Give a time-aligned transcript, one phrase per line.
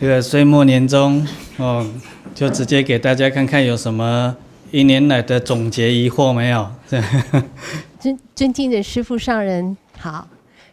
[0.00, 1.84] 这个岁末年终哦，
[2.32, 4.36] 就直接给大家看看有什么
[4.70, 6.70] 一年来的总结疑惑没有？
[7.98, 10.28] 尊尊敬的师父上人好，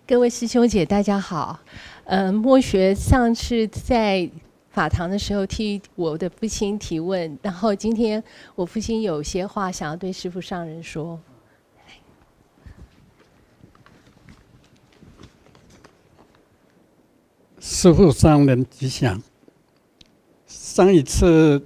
[0.06, 1.60] 各位师兄姐大家好。
[2.04, 4.30] 呃，末学上次在
[4.70, 11.20] 法堂的时候替我的父亲提问，然后今天我父亲有些话想要对师父上人说。
[17.86, 19.22] 师父上人吉祥。
[20.48, 21.64] 上一次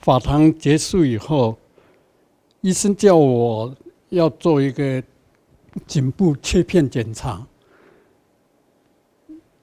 [0.00, 1.56] 法堂结束以后，
[2.60, 3.72] 医生叫我
[4.08, 5.00] 要做一个
[5.86, 7.46] 颈部切片检查，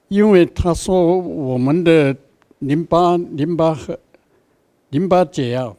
[0.08, 2.16] 因为他说我们的
[2.60, 3.98] 淋巴、淋巴和
[4.88, 5.76] 淋巴结啊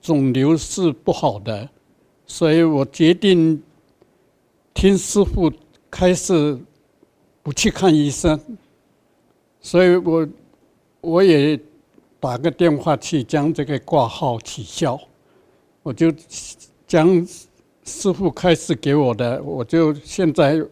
[0.00, 1.68] 肿瘤是不好的，
[2.28, 3.60] 所以我决定
[4.72, 5.52] 听师父
[5.90, 6.56] 开示，
[7.42, 8.40] 不去看医生。
[9.60, 10.28] 所以我
[11.00, 11.58] 我也
[12.20, 14.98] 打个电话去将这个挂号取消，
[15.82, 16.12] 我就
[16.86, 17.26] 将
[17.84, 20.64] 师傅开始给我的，我就现在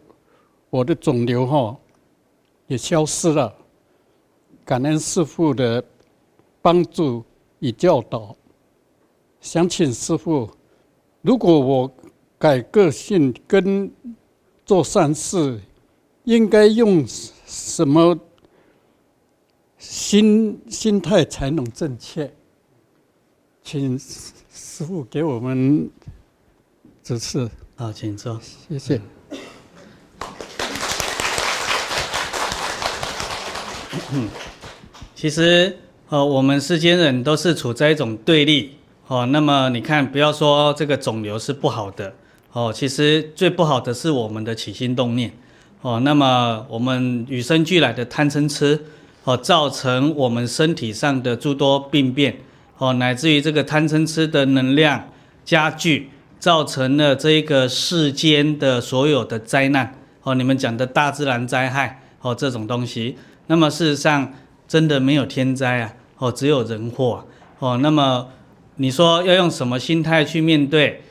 [0.69, 1.77] 我的肿瘤哈
[2.67, 3.53] 也消失了，
[4.65, 5.83] 感恩师傅的
[6.61, 7.23] 帮助
[7.59, 8.35] 与教导。
[9.39, 10.49] 想请师傅，
[11.21, 11.91] 如果我
[12.37, 13.91] 改个性跟
[14.65, 15.59] 做善事，
[16.23, 17.05] 应该用
[17.45, 18.17] 什么？
[19.77, 22.31] 心心态才能正确，
[23.63, 25.89] 请师傅给我们
[27.03, 27.47] 指示。
[27.75, 28.39] 好，请坐。
[28.41, 28.99] 谢谢。
[35.13, 35.77] 其实，
[36.09, 38.77] 呃，我们世间人都是处在一种对立。
[39.07, 42.13] 哦，那么你看，不要说这个肿瘤是不好的。
[42.51, 45.31] 哦，其实最不好的是我们的起心动念。
[45.81, 48.83] 哦，那么我们与生俱来的贪嗔痴。
[49.27, 52.37] 哦，造成我们身体上的诸多病变，
[52.77, 55.09] 哦，乃至于这个贪嗔痴的能量
[55.43, 63.17] 加剧，造成了这个世间的所有的灾难，哦，你们讲的大自然灾害，哦，这种东西，
[63.47, 64.31] 那么事实上
[64.65, 67.27] 真的没有天灾啊，哦，只有人祸，
[67.59, 68.29] 哦，那么
[68.77, 71.01] 你说要用什么心态去面对，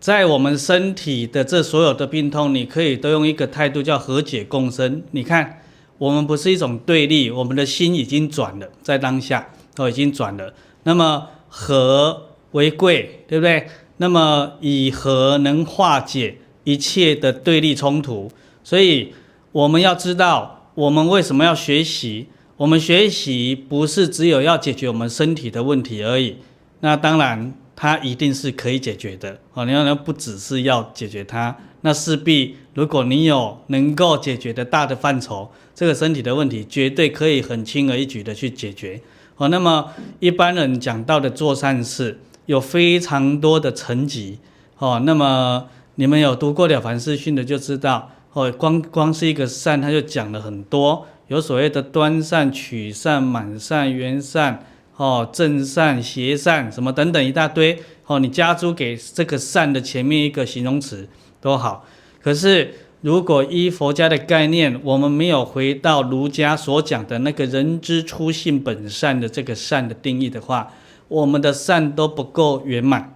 [0.00, 5.59] 在我们身体的这所有的病痛，你可以都用一个态度叫和解共生，你看。
[6.00, 10.54] 我们不是一种对立，我们的心已经转了，在当下都已经转了。
[10.84, 13.66] 那么和为贵，对不对？
[13.98, 18.32] 那么以和能化解一切的对立冲突。
[18.64, 19.12] 所以
[19.52, 22.28] 我们要知道，我们为什么要学习？
[22.56, 26.38] 我们学习不是只有要解决我们身体的问题而已。
[26.80, 29.38] 那当然，它一定是可以解决的。
[29.52, 35.50] 哦，你要不只是要解决它，那势必如果你有能够解决的大的范畴。
[35.72, 39.00] 这个身体的问题绝对可以很轻而易举的去解决，
[39.38, 44.38] 哦，那么一般人讲到的做善事有非常多的层级，
[44.76, 54.62] 哦，那么你们有读过《了凡四训》的就知道，哦，光光是一个善，他就讲了很多，有所谓的端善、取善、满善、圆善，
[54.96, 61.08] 哦，正善、邪善，什么等等一大堆，哦，你加诸给这个善的前面一个形容词
[61.40, 61.86] 都好，
[62.22, 62.74] 可是。
[63.02, 70.70] 如果依佛家的概念，我们没有回到儒家所讲的那个人之初性本善的这个善的定义的话，
[71.08, 73.14] 我们的善都不够圆满，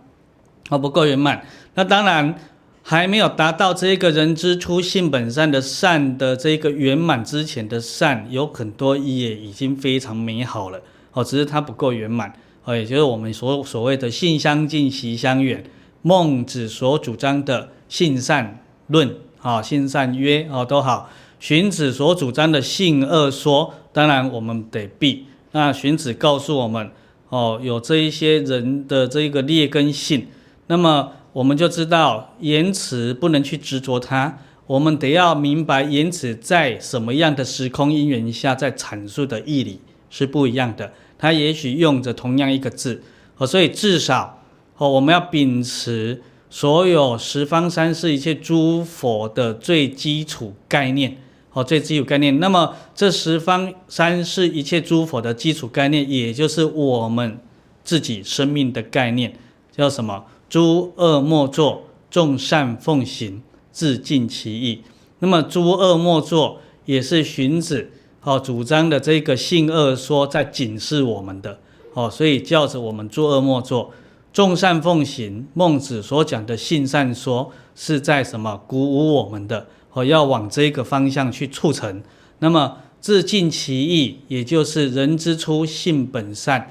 [0.70, 1.44] 哦，不够圆满。
[1.74, 2.34] 那当然
[2.80, 10.80] 还没有达到这个人之初性本善的善的这个圆满之前的善，有很多也已经非常美好了，
[11.12, 12.32] 哦，只是它不够圆满，
[12.64, 15.62] 哦，也就是我们所所谓的性相近，习相远，
[16.00, 19.14] 孟子所主张的性善论。
[19.40, 21.10] 啊，性善约啊都好。
[21.38, 25.26] 荀子所主张的性恶说，当然我们得避。
[25.52, 26.90] 那荀子告诉我们，
[27.28, 30.26] 哦，有这一些人的这一个劣根性，
[30.69, 34.38] 那么我们就知道言辞不能去执着它。
[34.66, 39.78] 我们得要明白言辞在什么样的时空因缘下在阐述的义理
[40.08, 40.90] 是不一样的。
[41.19, 43.02] 它也许用着同样一个字，
[43.36, 44.42] 哦，所以至少
[44.78, 46.22] 哦，我们要秉持
[46.54, 51.16] 所有十方三世一切诸佛的最基础概念，
[51.52, 52.38] 哦，最基础概念。
[52.38, 57.40] 那么这十方三世一切诸佛的基础概念，也就是我们
[57.82, 59.36] 自己生命的概念，
[59.76, 60.26] 叫什么？
[60.48, 63.42] 诸恶莫作，众善奉行。
[63.72, 64.82] 自尽其意。
[65.18, 67.90] 那么诸恶莫作，也是荀子
[68.22, 71.58] 哦主张的这个性恶说在警示我们的
[71.94, 73.90] 哦，所以叫着我们诸恶莫作，
[74.34, 75.46] 众善奉行。
[75.54, 82.02] 孟子所讲的性善说是在什么鼓舞我们的哦，要往这个方向去促成。
[82.40, 86.69] 那么自尽其意，也就是人之初性本善，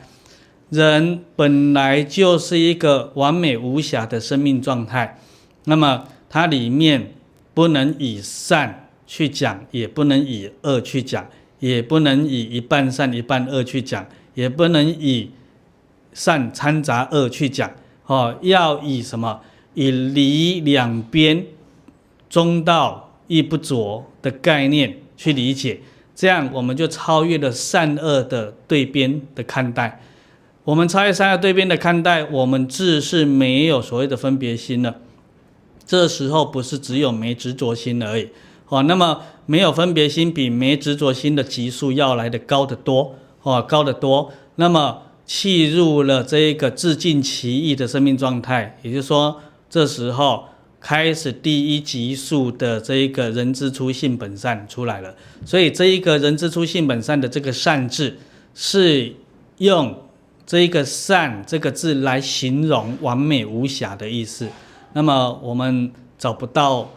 [0.69, 5.21] 人本来就是一个完美无瑕的生命状态。
[5.63, 7.13] 那么它里面
[7.53, 11.25] 不能以善去讲，也不能以恶去讲，
[11.61, 15.29] 也不能以一半善一半恶去讲，也不能以
[16.13, 17.71] 善掺杂恶去讲。
[18.05, 19.41] 哦，要以什么？
[19.75, 21.45] 以离两边
[22.29, 25.79] 中道亦不着的概念去理解，
[26.13, 30.01] 这样我们就超越了善恶的对边的看待。
[30.63, 34.97] 我们超越善恶对边的看待，我们自是没有所谓的分别心了。
[35.85, 38.29] 这时候不是只有没执着心而已，
[38.69, 44.31] 哦，那么没有分别心比没执着心的级数要来得高得多，哦，高得多。
[44.55, 50.45] 那么契入了这一个自尽其意的生命状态，也就是说，这时候
[50.79, 55.15] 开始第一级数的这一个人之初性本善出来了。
[55.45, 58.17] 所以这一个人之初性本善的这个善字，
[58.53, 59.15] 是
[59.59, 59.97] 用
[60.45, 64.47] 这一个善这个字来形容完美无瑕的意思。
[64.91, 66.91] 那么我们找不到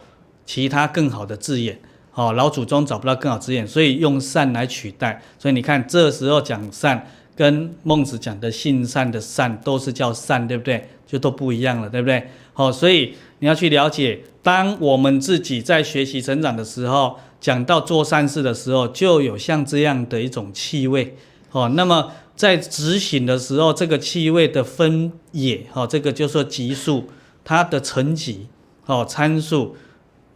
[0.45, 1.79] 其他更好的字眼，
[2.11, 5.21] 好，老祖宗找不到更好字眼，所以用善来取代。
[5.39, 10.89] 所以你看，这时候讲善，跟孟子讲的性善的善都是叫善，对不对？
[11.05, 12.27] 就都不一样了，对不对？
[12.51, 21.15] 好，所以你要去了解，当我们自己在学习成长的时候，讲到做善事的时候，就有像这样的一种气味。
[21.49, 27.09] 好，那么在执行的时候，这个气味的分野，好，这个就说级数。
[27.49, 28.47] 它的层级，
[28.87, 29.77] 哦，参数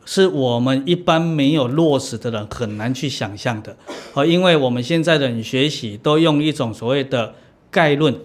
[0.05, 3.75] 是我们一般没有落实的人很难去想象的，
[4.13, 7.35] 哦，因为我们现在的学习都用一种所谓的
[7.69, 8.15] 概论，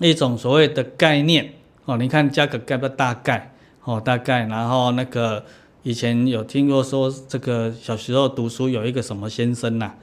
[0.00, 1.52] 一种所谓的概念，
[1.84, 3.54] 哦，你看加个概不大概，
[3.84, 5.44] 哦，大概，然后那个
[5.82, 9.94] 以前有听过说这个小时候读书有一个什么先生呐、啊，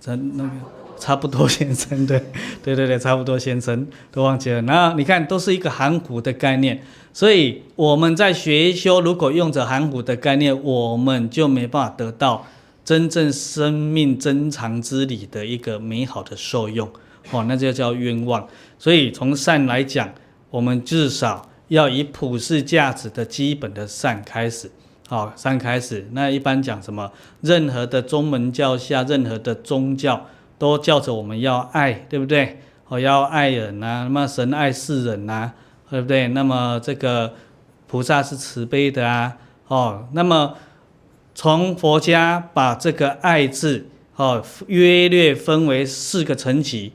[0.00, 0.50] 真那个。
[1.02, 2.22] 差不多先生，对，
[2.62, 4.62] 对对对，差不多先生都忘记了。
[4.62, 6.80] 那你看，都是一个含糊的概念，
[7.12, 12.46] 所以我们在学修，如果用着含糊的概念，我们就没办法得到
[12.84, 16.88] 真正生命真藏之理的一个美好的受用。
[17.32, 18.46] 哦，那就叫冤枉。
[18.78, 20.08] 所以从善来讲，
[20.50, 24.70] 我们至少要以普世价值的基本的善开始。
[25.08, 26.06] 好，善开始。
[26.12, 27.10] 那一般讲什么？
[27.40, 30.28] 任何的宗门教下，任何的宗教。
[30.62, 32.60] 都叫着我们要爱，对不对？
[32.86, 35.54] 哦，要爱人呐、啊，那么神爱世人呐、啊，
[35.90, 36.28] 对不对？
[36.28, 37.34] 那么这个
[37.88, 40.54] 菩萨是慈悲的啊，哦，那么
[41.34, 46.92] 从佛家把这个爱字，哦，约略分为四个层级，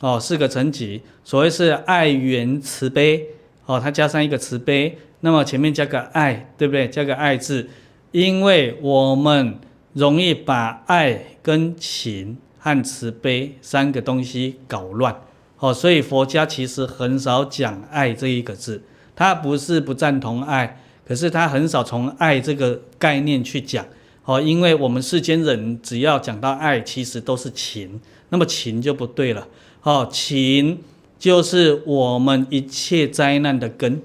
[0.00, 3.26] 哦，四个层级，所谓是爱缘慈悲，
[3.66, 6.88] 哦，它加上一个慈悲，那么前面加个爱，对不对？
[6.88, 7.68] 加个爱字，
[8.12, 9.58] 因为我们
[9.92, 12.38] 容易把爱跟情。
[12.64, 15.20] 和慈悲三个东西搞乱，
[15.58, 18.80] 哦，所以佛家其实很少讲爱这一个字，
[19.16, 23.84] 他不是不赞同爱，可是他很少从爱这个概念去讲，
[24.24, 29.48] 哦，因为我们世间人只要讲到爱，其实都是情，那么情就不对了，
[29.82, 30.78] 哦，情
[31.18, 34.00] 就是我们一切灾难的根。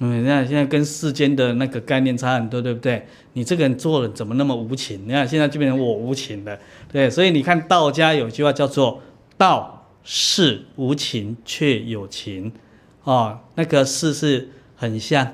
[0.00, 3.04] 嗯，你看现在跟世间的那个概念差很多，对不对？
[3.32, 5.02] 你这个人做人怎么那么无情？
[5.06, 6.56] 你看现在就变成我无情了，
[6.92, 7.10] 对。
[7.10, 9.02] 所以你看道家有一句话叫做
[9.36, 12.52] “道是无情却有情”，
[13.02, 15.26] 哦，那个事是很像，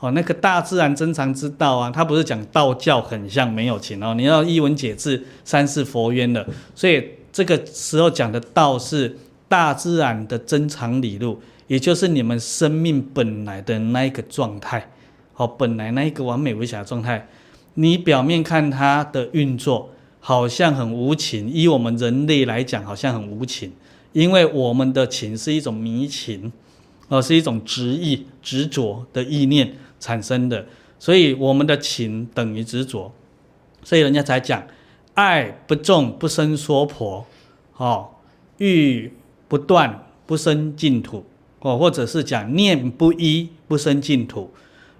[0.00, 6.44] 哦，那个大自然真常之道啊，他不是讲道教很像没有情哦，你要一文解字，三世佛渊了。
[6.74, 11.40] 所以这个时候讲的道是大自然的真常理路。
[11.68, 14.90] 也就是你们生命本来的那一个状态，
[15.32, 17.28] 好，本来那一个完美无瑕的状态，
[17.74, 23.72] 你表面看它的运作好像很无情，以我们人类来讲好像很无情，
[24.12, 26.52] 因为我们的情是一种迷情，
[27.08, 30.66] 而是一种执意执着的意念产生的，
[30.98, 33.12] 所以我们的情等于执着，
[33.84, 34.66] 所以人家才讲
[35.14, 37.26] 爱不重不生娑婆，
[37.76, 38.08] 哦，
[38.56, 39.12] 欲
[39.46, 41.24] 不断不生净土，
[41.60, 44.50] 哦，或者是讲念不依不生净土。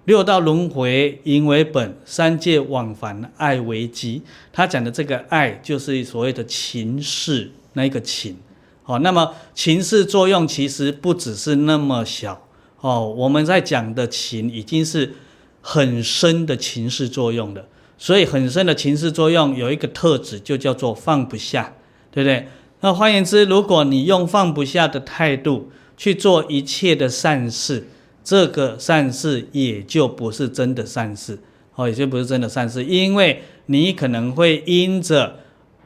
[0.05, 4.23] 六道轮回，因为本；三界往返，爱为基。
[4.51, 8.37] 他讲的这个爱，就是所谓的情事那一个情。
[8.85, 12.41] 哦，那么情事作用其实不只是那么小。
[12.81, 15.13] 哦，我们在讲的情，已经是
[15.61, 17.65] 很深的情事作用了。
[17.97, 21.73] 所以很深的情事作用有一个特质，就叫做放不下，
[22.09, 22.47] 对不对？
[22.79, 27.85] 那换言之，如果你用放不下的态度去做一切的善事，
[28.23, 31.37] 这个善事也就不是真的善事，
[31.75, 35.35] 哦，也就不是真的善事，因为你可能会因着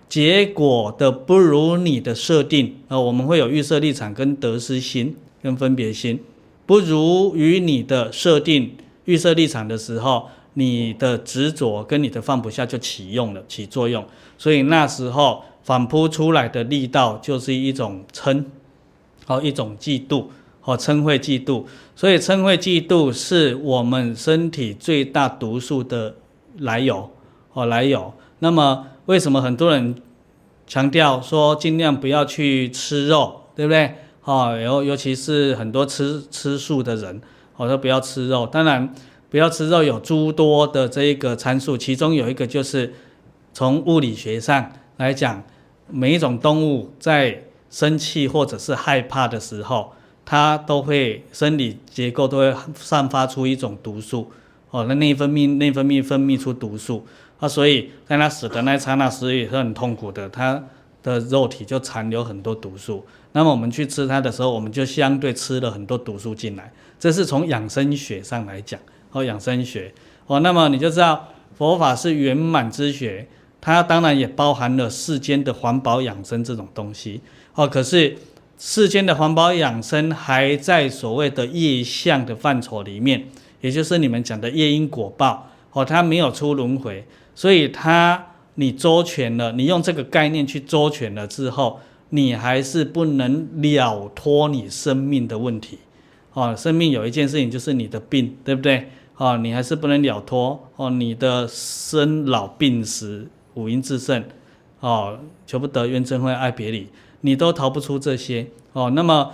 [0.08, 6.20] 结果的不如你的设定，啊，我们会有预设立场跟得失心跟分别心，
[6.68, 14.06] 不如于你的设定预设立场的时候，你的执着跟你的放不下就起用了，起作用，
[14.38, 18.46] 所以那时候反扑出来的力道就是一种嗔，
[19.26, 20.26] 好，一种嫉妒。
[20.66, 26.16] 哦，嗔恚嫉妒，所以嗔恚嫉妒是我们身体最大毒素的
[26.60, 27.12] 来由，
[27.52, 28.14] 哦，来由。
[28.40, 29.94] 那么为什么很多人
[30.66, 33.94] 强调说尽量不要去吃肉，对不对？
[34.24, 37.20] 哦，尤尤其是很多吃吃素的人，
[37.58, 38.48] 我说不要吃肉。
[38.48, 38.96] 当然，
[39.30, 42.94] 不要吃肉有诸多的这一个参数，其中有一个就是
[43.52, 45.44] 从物理学上来讲，
[45.90, 49.92] 每一种动物在生气或者是害怕的时候。
[50.26, 54.32] 它都会生理结构都会散发出一种毒素，
[54.70, 57.06] 哦，那内分泌内分泌分泌出毒素，
[57.40, 60.64] 啊，所以在它死的那一刹那时也是很痛苦的，它
[61.04, 63.06] 的肉体就残留很多毒素。
[63.34, 66.72] 那么我们去吃它的时候，我们就相对吃了很多毒素进来。
[66.98, 68.80] 这是从养生学上来讲，
[69.12, 69.94] 哦，养生学，
[70.28, 71.28] 哦，那么你就知道
[71.58, 73.28] 佛法是圆满之学，
[73.60, 77.20] 它当然也包含了世间的环保养生这种东西，
[77.56, 78.18] 哦，可是。
[78.56, 83.26] 世间的环保养生还在所谓的业相的范畴里面，
[83.60, 87.04] 也就是你们讲的业因果报哦，它没有出轮回，
[87.36, 91.82] 所以它你周全了，你用这个概念去周全了之后，
[92.12, 95.80] 你还是不能了脱你生命的问题
[96.32, 96.56] 哦。
[96.56, 98.88] 生命有一件事情就是你的病，对不对？
[99.18, 104.24] 哦，你还是不能了脱哦，你的生老病死五阴炽盛
[104.80, 106.88] 哦，求不得怨憎会爱别离。
[107.26, 109.32] 你都逃不出这些哦，那么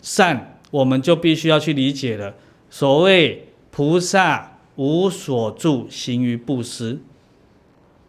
[0.00, 2.34] 善我们就必须要去理解了。
[2.70, 7.00] 所谓菩萨无所住，行于布施，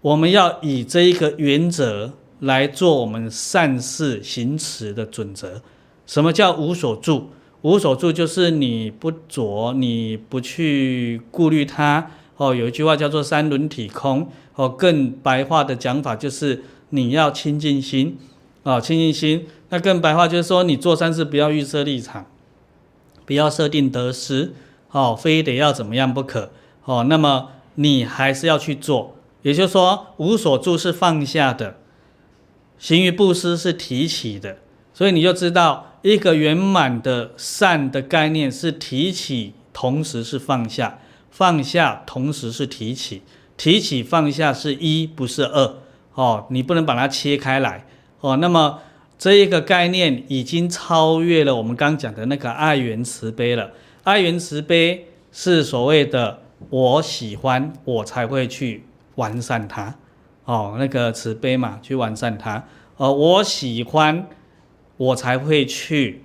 [0.02, 5.62] 我们要以这一个原则来做我们善事行持的准则。
[6.06, 7.30] 什么叫无所住？
[7.62, 12.12] 无所住就是你不着，你不去顾虑它。
[12.38, 14.28] 哦，有一句话叫做三轮体空。
[14.56, 18.18] 哦，更白话的讲法就是你要清净心。
[18.64, 22.28] 啊，清净心，那更白话就是说，你做善事不要预设立场，
[23.26, 24.54] 不要设定得失，
[24.92, 26.52] 哦，非得要怎么样不可，
[26.86, 29.16] 哦，那么你还是要去做。
[29.42, 31.78] 也就是说，无所住是放下的，
[32.78, 34.58] 行于布施是提起的，
[34.94, 41.00] 所以你就知道，一个圆满的善的概念是提起，同时是放下，
[41.32, 43.24] 放下同时是提起，
[43.58, 45.78] 提起放下是一，不是二，
[46.14, 47.88] 哦，你不能把它切开来。
[48.22, 48.80] 哦，那么
[49.18, 53.72] 这一个概念已经超越了我们刚讲的那个爱缘慈悲了。
[54.04, 58.86] 爱缘慈悲是所谓的我喜欢，我才会去
[59.16, 59.96] 完善它。
[60.46, 62.64] 哦，那个慈悲嘛，去完善它。
[62.98, 64.28] 呃，我喜欢，
[64.98, 66.24] 我才会去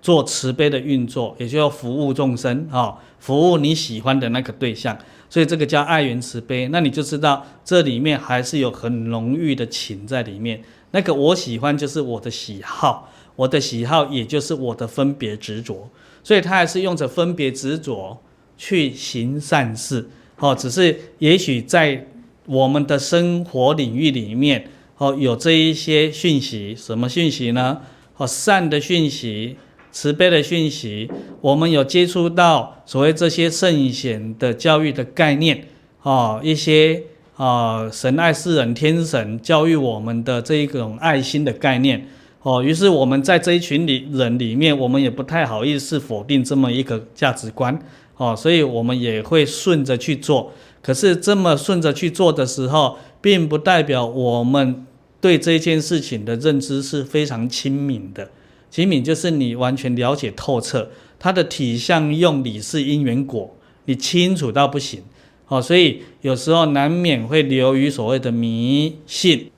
[0.00, 4.98] 做慈悲的运作，也就要服务众生啊，哦，服务你喜欢的那个对象。
[5.32, 10.62] 所以这个叫爱缘慈悲，那你就知道这里面还是有很浓郁的情在里面。
[10.90, 15.88] 那个我喜欢就是我的喜好，我的喜好也就是我的分别执着，
[16.22, 18.20] 所以他还是用着分别执着
[18.58, 20.06] 去行善事。
[20.36, 22.06] 哦，只是也许在
[22.44, 27.80] 我们的生活领域里面，哦，有这一些讯息，什么讯息呢？
[28.18, 29.56] 哦，善的讯息。
[29.92, 31.08] 慈悲的讯息，
[31.42, 35.68] 我们有接触到所谓这些圣贤的教育的概念，
[36.02, 37.02] 啊，一些
[37.36, 42.08] 啊神爱世人，天神教育我们的这一种爱心的概念，
[42.42, 47.78] 哦，于是我们在这一群里人里面，我们也不太好意思否定这么一个价值观，
[48.16, 50.52] 哦，所以我们也会顺着去做。
[50.80, 54.86] 可是这么顺着去做的时候，并不代表我们
[55.20, 58.30] 对这件事情的认知是非常亲民的。
[58.72, 60.88] 机敏就是你完全了解透彻，
[61.18, 65.02] 它的体相用理是因缘果，你清楚到不行，
[65.48, 69.50] 哦，所以有时候难免会流于所谓的迷信。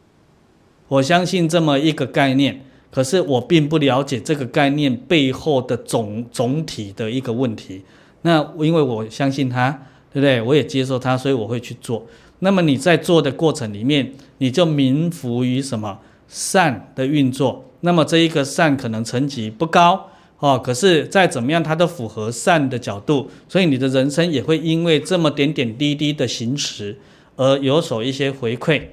[0.89, 7.83] 我相信这么一个概念，可是我并不了解这个概念背后的总总体的一个问题。
[8.23, 9.71] 那因为我相信它，
[10.13, 10.43] 对不对？
[10.43, 12.05] 我也接受它，所以我会去做。
[12.41, 17.65] 那么你在做的过程里面，你就冥伏于什么善的运作。
[17.85, 26.97] 那么这一个善可能层级不高哦，可是再怎么样，它都符合善的角度，所以你的人生也会因为这么点点滴滴的行持
[27.37, 28.85] 而有所一些回馈，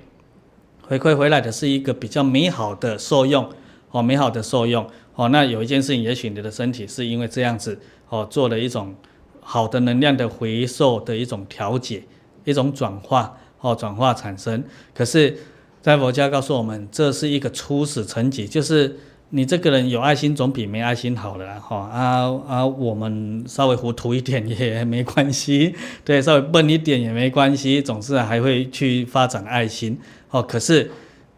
[0.82, 3.50] 回馈回来的是一个比较美好的受用
[3.92, 5.30] 哦，美好的受用哦。
[5.30, 7.80] 那有一件事情，也许你的身体是因为这样子
[8.10, 8.94] 哦，做了一种
[9.40, 12.04] 好的能量的回收的一种调节，
[12.44, 14.62] 一种转化哦，转化产生，
[14.94, 15.38] 可是。
[15.82, 19.00] 在佛家告诉我们，这是一个初始成绩，就是
[19.32, 22.66] 你这个人有爱心总比没爱心好了哈啊啊！
[22.66, 25.74] 我们稍微糊涂一点也没关系，
[26.06, 29.98] 对，稍微笨一点也没关系，总是还会去发展爱心
[30.30, 30.44] 哦。
[30.44, 30.92] 可是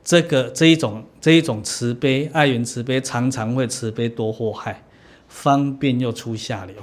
[0.04, 4.84] 这个这一种这一种慈悲爱缘慈悲，常常会慈悲多祸害，
[5.30, 6.76] 方便又出下流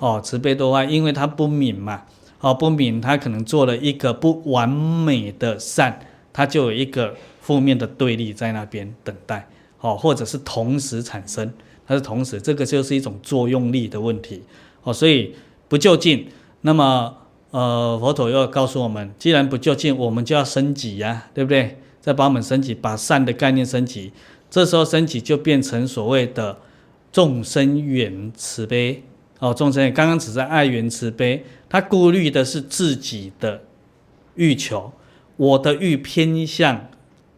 [0.00, 0.20] 哦。
[0.20, 2.02] 慈悲多害，因为他不敏嘛，
[2.40, 6.00] 哦不敏，他可能做了一个不完美的善。
[6.34, 9.48] 它就有一个负面的对立在那边等待，
[9.80, 11.52] 哦，或者是同时产生，
[11.86, 14.42] 它是同时，这个就是一种作用力的问题，
[14.82, 15.34] 哦，所以
[15.68, 16.26] 不就近，
[16.62, 17.16] 那么
[17.52, 21.78] 呃，佛陀又告诉我们，既然不就近，我们就要升级呀，对不对？
[22.00, 24.12] 再把我们升级，把善的概念升级，
[24.50, 26.58] 这时候升级就变成所谓的
[27.12, 29.04] 众生缘慈悲，
[29.38, 33.62] 哦，众生缘刚刚只是爱缘慈悲，他顾虑的是自己的
[34.34, 34.92] 欲求。
[35.36, 36.88] 我的欲偏向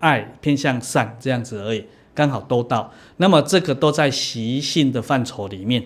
[0.00, 2.92] 爱，偏向善这样子而已，刚好都到。
[3.16, 5.82] 那么这个都在习性的范畴里面，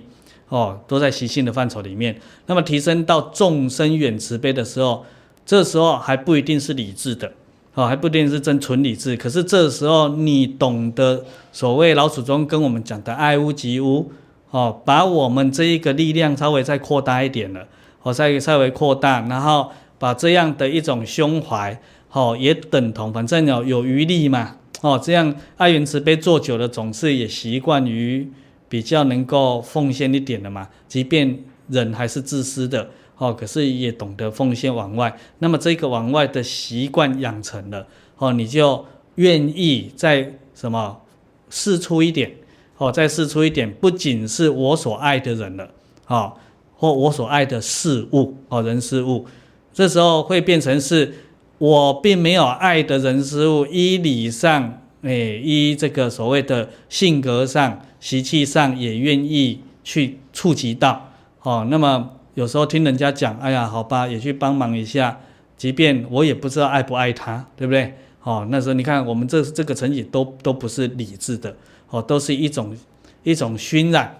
[0.48, 2.18] 哦，都在习性的范畴里面。
[2.46, 5.04] 那么提升到众生远慈悲的时候，
[5.46, 7.32] 这时候还不一定是理智的，
[7.74, 9.16] 哦，还不一定是真纯理智。
[9.16, 14.10] 可是这时候你懂得所谓老祖宗跟我们讲的爱屋及乌，
[14.50, 17.68] 哦，把我们这一个力量稍微再扩大一点了，
[18.02, 19.70] 哦，再稍微扩大，然后
[20.00, 21.80] 把这样的一种胸怀。
[22.12, 24.56] 好，也等同，反正有有余力嘛。
[24.82, 28.28] 哦，这样爱缘慈悲做久了，总是也习惯于
[28.68, 30.68] 比较能够奉献一点的嘛。
[30.88, 35.16] 即便人还是自私的，哦，可是也懂得奉献往外。
[35.38, 41.00] 那么这个往外的习惯养成了，哦，你就愿意再什么
[41.48, 42.34] 释出一点，
[42.78, 45.70] 哦，再释出一点，不仅是我所爱的人了，
[46.08, 46.32] 哦，
[46.74, 49.26] 或我所爱的事物，哦，人事物，
[49.72, 51.14] 这时候会变成是。
[51.60, 61.10] 我并没有爱的人事物，依理上，哎，依这个所谓的性格上、习气上，也愿意去触及到。
[61.42, 65.20] 哦，那么有时候听人家讲，哎呀，好吧，也去帮忙一下，
[65.58, 67.92] 即便我也不知道爱不爱他，对不对？
[68.22, 71.54] 哦，那时候你看，我们这这个成绩都都不是理智的，
[71.90, 72.74] 哦，都是一种
[73.22, 74.18] 一种熏染，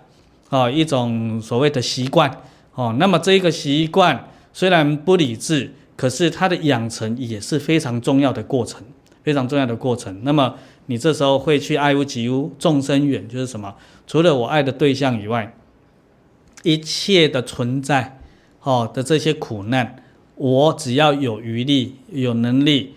[0.51, 2.31] 哦，一种所谓的习惯，
[2.75, 5.73] 哦，那么这一个习惯虽然不理智。
[6.01, 8.83] 可是它的养成也是非常重要的过程，
[9.23, 10.23] 非常重要的过程。
[10.23, 10.55] 那么
[10.87, 13.75] 你这时候会去爱屋及乌，众生缘就是什么？
[14.07, 15.55] 除了我爱的对象以外，
[16.63, 18.19] 一切的存在，
[18.63, 20.03] 哦的这些苦难，
[20.37, 22.95] 我只要有余力、有能力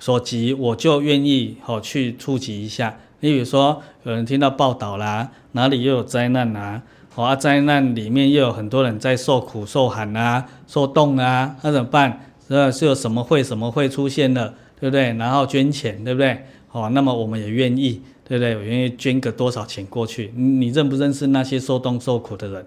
[0.00, 2.98] 所及，我就愿意哦去触及一下。
[3.20, 6.80] 你比如说，有人听到报道啦，哪里又有灾难啦？
[7.10, 12.24] 好啊，灾难里面又有很多人在受苦、受寒啊、受冻啊，那怎么办？
[12.54, 12.72] 是？
[12.72, 15.12] 是有什么会什么会出现了，对不对？
[15.14, 16.44] 然后捐钱，对不对？
[16.68, 18.56] 好，那么我们也愿意，对不对？
[18.56, 20.32] 我愿意捐个多少钱过去？
[20.34, 22.66] 你认不认识那些受冻受苦的人？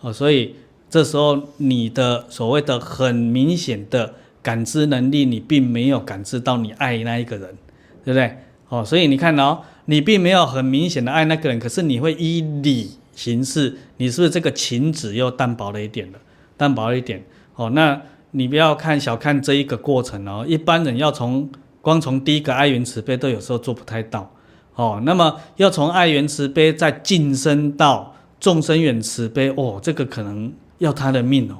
[0.00, 0.54] 哦，所以
[0.88, 7.56] 这时候你的所谓的很明显的感知能力，你并没有感知到你爱那一个人，
[8.04, 8.38] 对不对？
[8.68, 16.18] 哦，所以你看哦，你并没有很明显的爱那个人，可是你会依理行事，你是不是这个情子又淡薄了一点了？
[16.56, 17.24] 淡薄了一点。
[17.54, 18.00] 哦，那。
[18.32, 21.48] 你不要看小看这一个过程哦，一般人要从
[21.80, 24.32] 光从第一个爱缘慈悲都有时候做不太到，
[24.74, 31.58] 哦，那么要从爱缘慈悲再晋升到众生远慈悲哦，这个可能要他的命哦，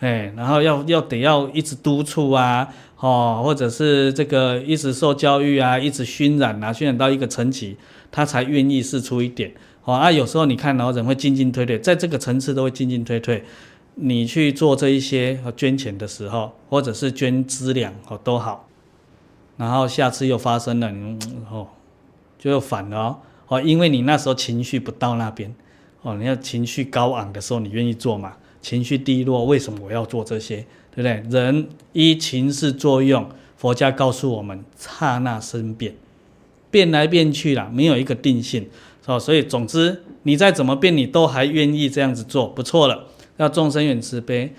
[0.00, 7.76] 哎，然后要要得要一直督促啊，哦，或者是这个一直受教育啊，一直熏染啊，熏染到一个层级，
[8.10, 9.52] 他才愿意试出一点，
[9.84, 13.44] 哦，啊，有时候你看，然后人会进进退退，在这个层次都会进进退退。
[13.96, 18.68] 你去做这一些捐钱的时候，或者是捐资粮哦都好，
[19.56, 21.18] 然后下次又发生了，然
[21.50, 21.68] 哦
[22.38, 25.54] 就又反了哦哦，因为你那时候情绪不到那边
[26.02, 30.66] 哦，你要情绪高昂的时候你愿意做嘛，情绪低落，为什么我要做这些？
[30.94, 31.40] 对不对？
[31.40, 35.94] 人依情势作用，佛家告诉我们，刹那生变，
[36.70, 38.68] 变来变去啦，没有一个定性。
[39.06, 43.06] 哦，所以总之，你再怎么变，你都还愿意这样子做，不错了。
[43.36, 44.52] 要众生缘慈悲，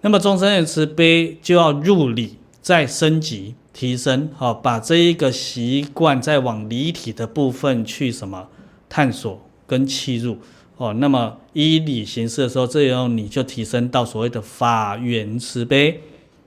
[0.00, 8.48] 那么众生缘慈悲就要入理，再升级提升，好，把这一个习惯再往离体的部分去什么
[8.88, 10.38] 探索跟切入。
[10.76, 16.00] 哦，那么依理行事的时候，这时候你就提升到所谓的法缘慈悲，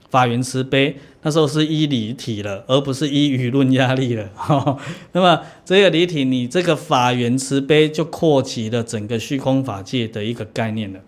[0.08, 4.30] 法缘慈悲，那时候是依理体了，而不是依舆论压力了。
[4.48, 4.78] 哦、
[5.12, 11.00] 那么这个离体，你这个法缘慈悲就扩及了整个虚空法界的一个概念了，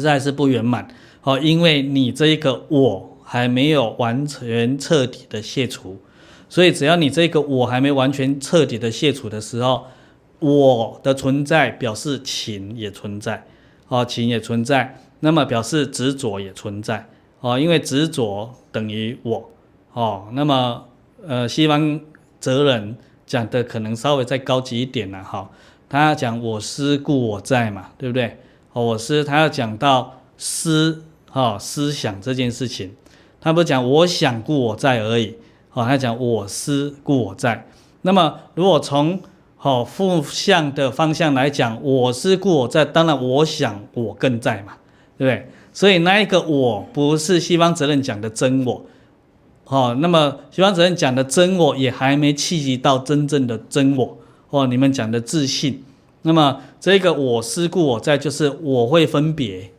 [0.00, 0.88] 是还是不圆满。
[1.22, 5.98] 哦，因为你这一个我还没有完全彻底的卸除，
[6.48, 9.86] 所以只要你这个我还没完全彻底的卸除的时候。
[10.40, 13.46] 我的存在表示情也存在，
[13.88, 17.08] 哦，情也存在，那么表示执着也存在，
[17.40, 19.50] 哦，因为执着等于我，
[19.94, 20.84] 哦，那么
[21.26, 21.98] 呃，西方
[22.40, 25.50] 哲人讲的可能稍微再高级一点了，哈，
[25.88, 28.36] 他讲我思故我在嘛，对不对？
[28.74, 32.92] 哦，我思他要讲到思，哈，思想这件事情，
[33.40, 35.36] 他不是讲我想故我在而已，
[35.72, 37.66] 哦，他讲我思故我在，
[38.02, 39.20] 那么如果从
[39.56, 44.74] 好，负向的方向来讲，我思故我在，当然我想我更在嘛，
[45.16, 45.48] 对不对？
[45.72, 48.84] 所以那一个我不是西方哲人讲的真我，
[49.64, 54.18] 哦，那么西方哲人讲的真我也还没契机到真正的真我，
[54.50, 55.82] 哦，你们讲的自信，
[56.26, 59.70] 那么这个我思故我在就是我会分别，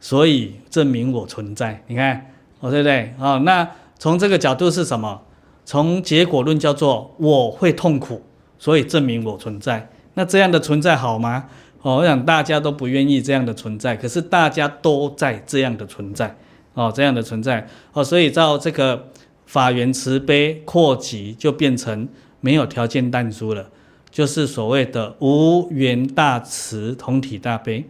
[0.00, 3.12] 所以证明我存在，你看，哦，对不对？
[3.18, 5.22] 哦，那从这个角度是什么？
[5.64, 8.22] 从结果论叫做我会痛苦。
[8.60, 11.44] 所以证明我存在，那这样的存在好吗？
[11.82, 16.36] 哦，我想大家都不愿意这样的存在，可是大家都在这样的存在，
[16.74, 19.10] 哦，这样的存在，哦，所以照这个
[19.46, 22.08] 法源慈悲扩及，就变成
[22.40, 23.70] 没有条件但书了，
[24.10, 27.84] 就是所谓的无缘大慈同体大悲。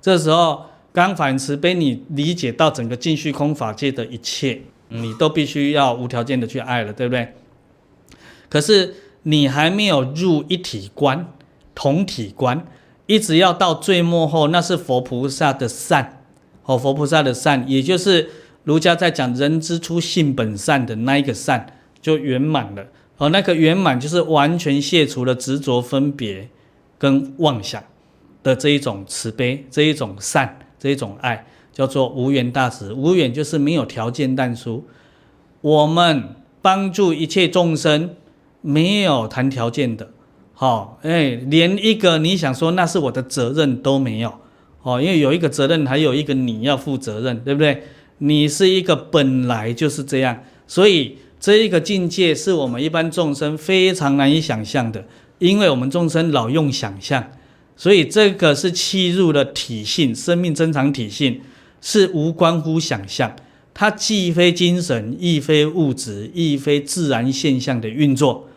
[0.00, 7.34] 这时候，刚反慈悲，你理解到整个尽虚空法界的一切，你都必须要无条件的去爱了，对不对？
[8.48, 8.94] 可是。
[9.26, 11.32] 你还没有入一体观、
[11.74, 12.66] 同体观，
[13.06, 16.20] 一直要到最末后，那是佛菩萨的善，
[16.64, 18.28] 哦，佛菩萨的善，也就是
[18.64, 22.86] 儒家在讲人之初性本善的那一个善，就圆满了。
[23.18, 26.48] 哦，那个圆满就是完全卸除了执着、分别
[26.98, 27.82] 跟妄想
[28.42, 32.92] 的这一种慈悲、这一种善、这一种爱，叫做无缘大慈。
[32.92, 34.86] 无缘就是没有条件但出，
[35.60, 38.16] 我们帮助一切众生。
[38.66, 40.08] 没有谈条件的，
[40.54, 44.40] 好，哎，连一个你想说那是我的责任都没有，
[44.80, 47.82] 哦，因为有一个责任，还有一个你要负责任，对不对？
[48.16, 55.04] 你是一个本来就是这样，所以这一个境界是我们一般众生非常难以想象的，
[55.38, 57.32] 因为我们众生老用想象，
[57.76, 61.42] 所以这个是契入了体性，生命增长体性
[61.82, 63.36] 是无关乎想象，
[63.74, 68.48] 它既非精神，亦非物质，亦非自然现象的运作。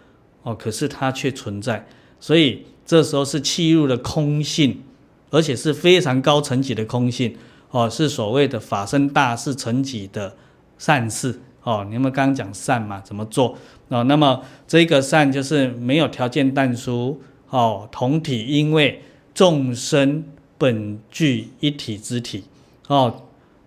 [0.44, 1.86] 哦，可是它却存在，
[2.22, 4.82] 所以这时候是契入了空性，
[5.30, 7.36] 而且是非常高层级的空性。
[7.72, 10.38] 哦，是所谓的法身大士层级的
[10.78, 11.42] 善事。
[11.68, 13.58] 哦，你们刚刚讲善嘛，怎么做？
[13.90, 17.22] 哦，那么这个善就是没有条件但书。
[17.50, 19.02] 哦，同体，因为
[19.34, 20.24] 众生
[20.58, 22.46] 本具一体之体。
[22.88, 23.24] 哦，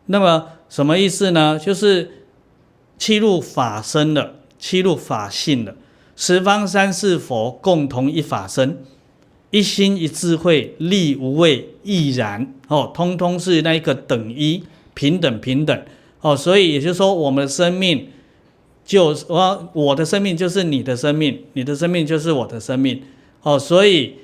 [0.07, 1.59] 那么什么意思呢？
[1.59, 2.25] 就是
[2.97, 5.75] 七入法身了，七入法性了。
[6.17, 8.83] 十方三世佛共同一法身，
[9.51, 15.83] 一心一智慧，力无畏亦然哦，通通是那一个等一平等平等
[16.21, 18.09] 哦，所以也就是说，我们的生命
[18.85, 23.03] 就我我的生命就是你的生命，你的生命就是我的生命
[23.43, 24.17] 哦，所以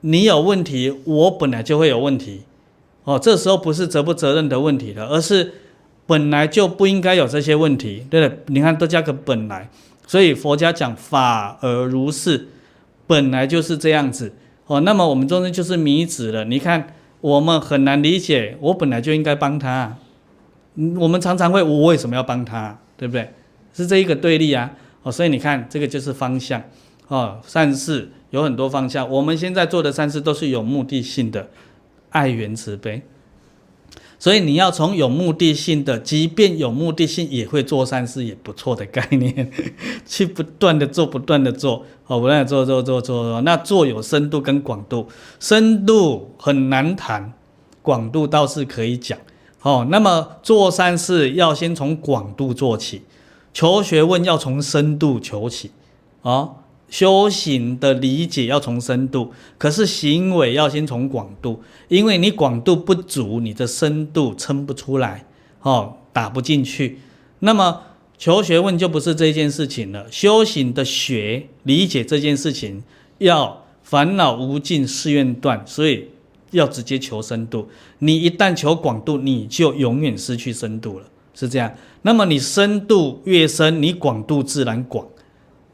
[0.00, 2.42] 你有问题，我本来就会有问题
[3.04, 5.54] 哦，这时候不是责不责任的问题了，而是
[6.06, 8.38] 本来就不应该有这些问题，对不对？
[8.48, 9.70] 你看都加个本来。
[10.06, 12.48] 所以佛家讲法而如是，
[13.06, 14.32] 本来就是这样子
[14.66, 14.80] 哦。
[14.80, 16.44] 那么我们中间就是迷子了。
[16.46, 19.96] 你看，我们很难理解，我本来就应该帮他。
[20.98, 22.78] 我们常常会，我为什么要帮他？
[22.96, 23.32] 对不对？
[23.72, 24.70] 是这一个对立啊。
[25.02, 26.62] 哦，所以你看，这个就是方向
[27.08, 27.40] 哦。
[27.46, 31.48] 善事有很多方向，我们现在做的善事都是有目的性的，
[32.10, 33.02] 爱缘慈悲。
[34.18, 39.50] 所以你要从有目的性的，即便有目的性也会做善事，也不错的概念，
[40.04, 47.32] 去不断的做，不断的做，哦，不断的做做做做做，那做有深度跟广度，深度很难谈，
[47.80, 49.18] 广度倒是可以讲。
[49.62, 53.02] 哦，那么做善事要先从广度做起，
[53.52, 55.70] 求学问要从深度求起，
[56.22, 56.56] 哦，
[56.88, 65.26] 修行的理解要从深度，可是行为要先从广度，因为你广度不足，你的深度撑不出来，
[65.60, 66.98] 哦，打不进去。
[67.40, 67.82] 那么
[68.16, 72.82] 求学问就不是这件事情了，修行的学理解这件事情
[73.18, 76.08] 要烦恼无尽，誓愿断，所以。
[76.50, 81.72] 要直接求深度，你一旦求广度，你就永远失去深度了，是这样。
[82.02, 85.06] 那么你深度越深，你广度自然广，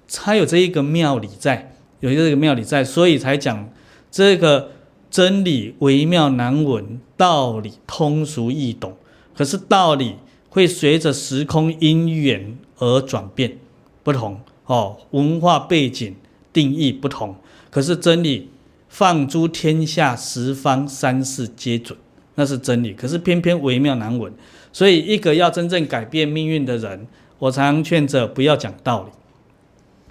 [0.06, 3.70] 才有这一个妙理在，有这个妙理在，所以才讲
[4.10, 4.72] 这个
[5.10, 8.96] 真理微妙难闻，道理通俗易懂。
[9.34, 10.16] 可是道理
[10.48, 13.58] 会随着时空因缘而转变，
[14.02, 16.14] 不同哦，文化背景
[16.52, 17.36] 定义不同，
[17.70, 18.50] 可是真理。
[18.96, 21.98] 放诸天下十方三世皆准，
[22.36, 22.94] 那是真理。
[22.94, 24.32] 可是偏偏微妙难闻，
[24.72, 27.06] 所以一个要真正改变命运的人，
[27.38, 29.10] 我常劝着不要讲道理，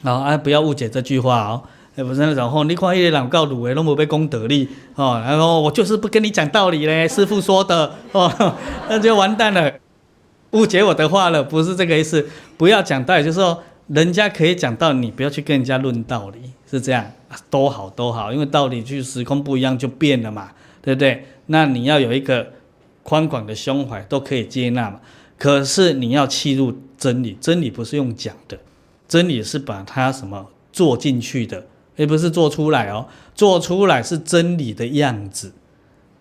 [0.03, 1.63] 然后啊、不要误解这句话哦。
[1.95, 8.31] 也不是那种，你看一些老高鲁诶，那么被功德力，哦，然后我就是不跟你讲道理嘞，师父说的，哦，
[8.87, 9.73] 那就完蛋了，
[10.51, 12.27] 误解我的话了，不是这个意思。
[12.55, 17.03] 不要讲道理，就是说人家可以讲道理，不要去跟人家论道理，是这样。
[17.49, 21.25] 都好都好，因为道理去时空不一样就变了嘛，对不对？
[21.47, 22.53] 那你要有一个
[23.03, 24.99] 宽广的胸怀，都可以接纳嘛。
[25.37, 28.57] 可是你要契入真理，真理不是用讲的，
[29.07, 31.67] 真理是把它什么做进去的，
[31.97, 33.07] 而不是做出来哦。
[33.35, 35.51] 做出来是真理的样子，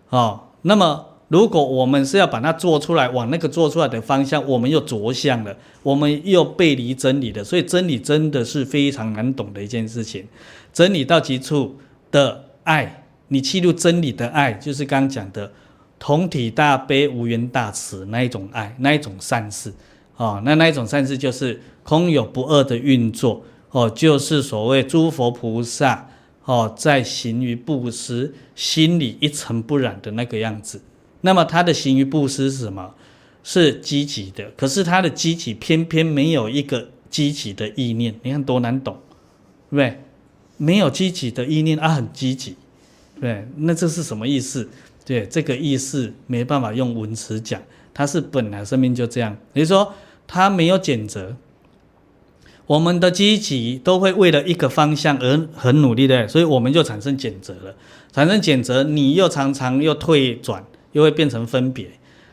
[0.09, 0.41] 哦。
[0.63, 10.27] 那么如果我们是要把它做出来，往那个做出来的方向，我们又着相了，我们又背离真理的，所以真理真的是非常难懂的一件事情。
[10.75, 11.77] 真理到极处
[12.11, 15.53] 的爱，你契入真理的爱，就是刚刚讲的
[15.97, 19.73] 同体大悲、无缘大慈那一种爱，那一种善事
[20.17, 20.41] 哦。
[20.43, 26.09] 那那一种善事就是空有不二的运作哦，就是所谓诸佛菩萨
[26.43, 30.81] 哦，在行于布施，心里一尘不染的那个样子。
[31.21, 32.93] 那么他的行于布施是什么？
[33.43, 38.97] 是积极的，可是他的积极偏偏没有一个积极的意念，你看多难懂，
[39.69, 40.01] 对不对？
[40.57, 42.55] 没有积极的意念啊，很积极，
[43.19, 44.69] 对，那这是什么意思？
[45.05, 47.61] 对，这个意思没办法用文词讲，
[47.93, 49.37] 它是本来生命就这样。
[49.53, 49.93] 也就说，
[50.25, 51.35] 它没有拣择。
[52.67, 57.75] 我们的积极都会为了一个方向而很努力的，所以我们就产生拣择了。
[58.11, 61.87] 产生拣择，你又常常又退转，又会变成分别。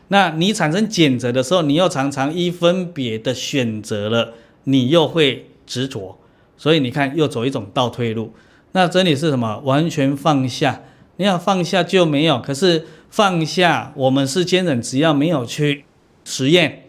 [0.07, 4.33] 那你产生拣择的时候，你又常常依分别的选择了，
[4.63, 6.17] 你又会执着。
[6.63, 8.33] 所以你看，又走一种倒退路。
[8.71, 9.59] 那真理是什么？
[9.65, 10.81] 完全放下。
[11.17, 12.39] 你要放下就没有。
[12.39, 15.83] 可是放下，我们是坚忍只要没有去
[16.23, 16.85] 实验，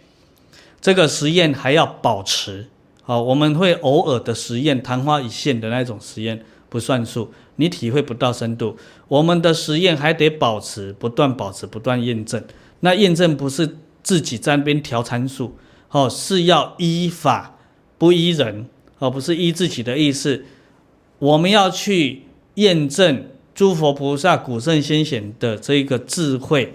[0.80, 2.68] 这个实验还要保持。
[3.02, 8.76] 好，我们会偶尔的实验，昙花一现的那种实验不算数，你体会不到深度。
[9.08, 12.40] 我们的实验还得保持，不断保持，不断验证。
[12.78, 15.56] 那验证不是自己在那边调参数，
[15.90, 17.56] 哦，是要依法
[17.98, 18.66] 不依人。
[18.98, 20.44] 而不是依自己的意思，
[21.18, 22.22] 我们要去
[22.54, 26.74] 验证诸佛菩萨、古圣先贤的这个智慧，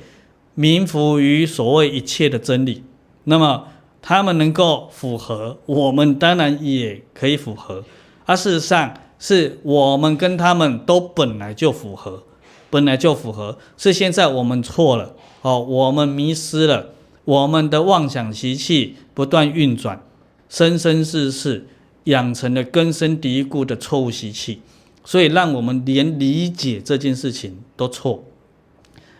[0.56, 2.84] 明伏于所谓一切的真理。
[3.26, 3.68] 那么
[4.02, 7.84] 他们能够符合，我们当然也可以符合。
[8.26, 12.24] 而事实上，是我们跟他们都本来就符合，
[12.70, 16.90] 本来就符合，是现在我们错了，哦，我们迷失了，
[17.26, 20.02] 我们的妄想习气不断运转，
[20.48, 21.68] 生生世世。
[22.06, 24.62] 养成了根深蒂固的错误习气，
[25.04, 28.24] 所以让我们连理解这件事情都错。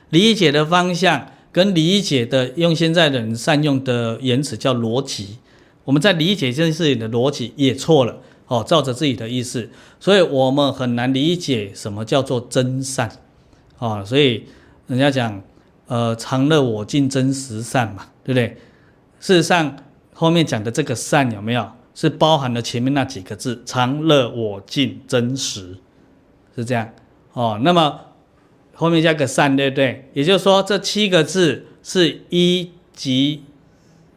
[0.10, 5.38] 理解的方向跟理解的，用现在人善用的言辞叫逻辑，
[5.84, 13.12] 我们在理解这件事情的逻辑也错了哦，照着自己的意思，所以我们很难理解什么叫做真善
[13.78, 14.04] 哦。
[14.06, 14.46] 所以
[14.88, 15.42] 人家讲，
[15.88, 18.58] 呃，常乐我净真实善嘛，对不对？
[19.20, 19.76] 事实上
[20.14, 21.70] 后面讲的这个善有没有？
[22.00, 25.76] 是包含了前面那几个字“常乐我净真实”，
[26.56, 26.90] 是这样
[27.34, 27.60] 哦。
[27.62, 28.00] 那么
[28.74, 30.10] 后面加个“善”，对不对？
[30.14, 33.44] 也就是说，这七个字是一即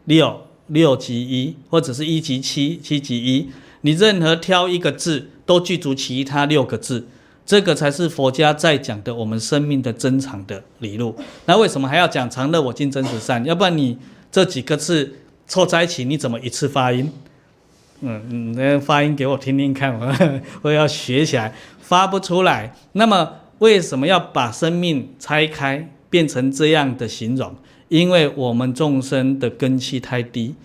[0.05, 3.49] 六，六即一，或者是一即七，七即一。
[3.81, 7.05] 你任何挑一个字，都具足其他六个字，
[7.45, 11.13] 这个才是佛家在讲的我们生命的真常的理路。
[11.47, 13.43] 那为什么还要讲“常乐我净真实善”？
[13.45, 13.97] 要不然你
[14.31, 17.11] 这几个字凑在一起，你怎么一次发音？
[18.05, 20.13] 嗯嗯，那发音给我听听看，我
[20.63, 22.75] 我要学起来，发不出来。
[22.91, 27.55] 那么为什么要把生命拆开，变成这样的形容？
[27.87, 30.55] 因为我们众生的根器太低，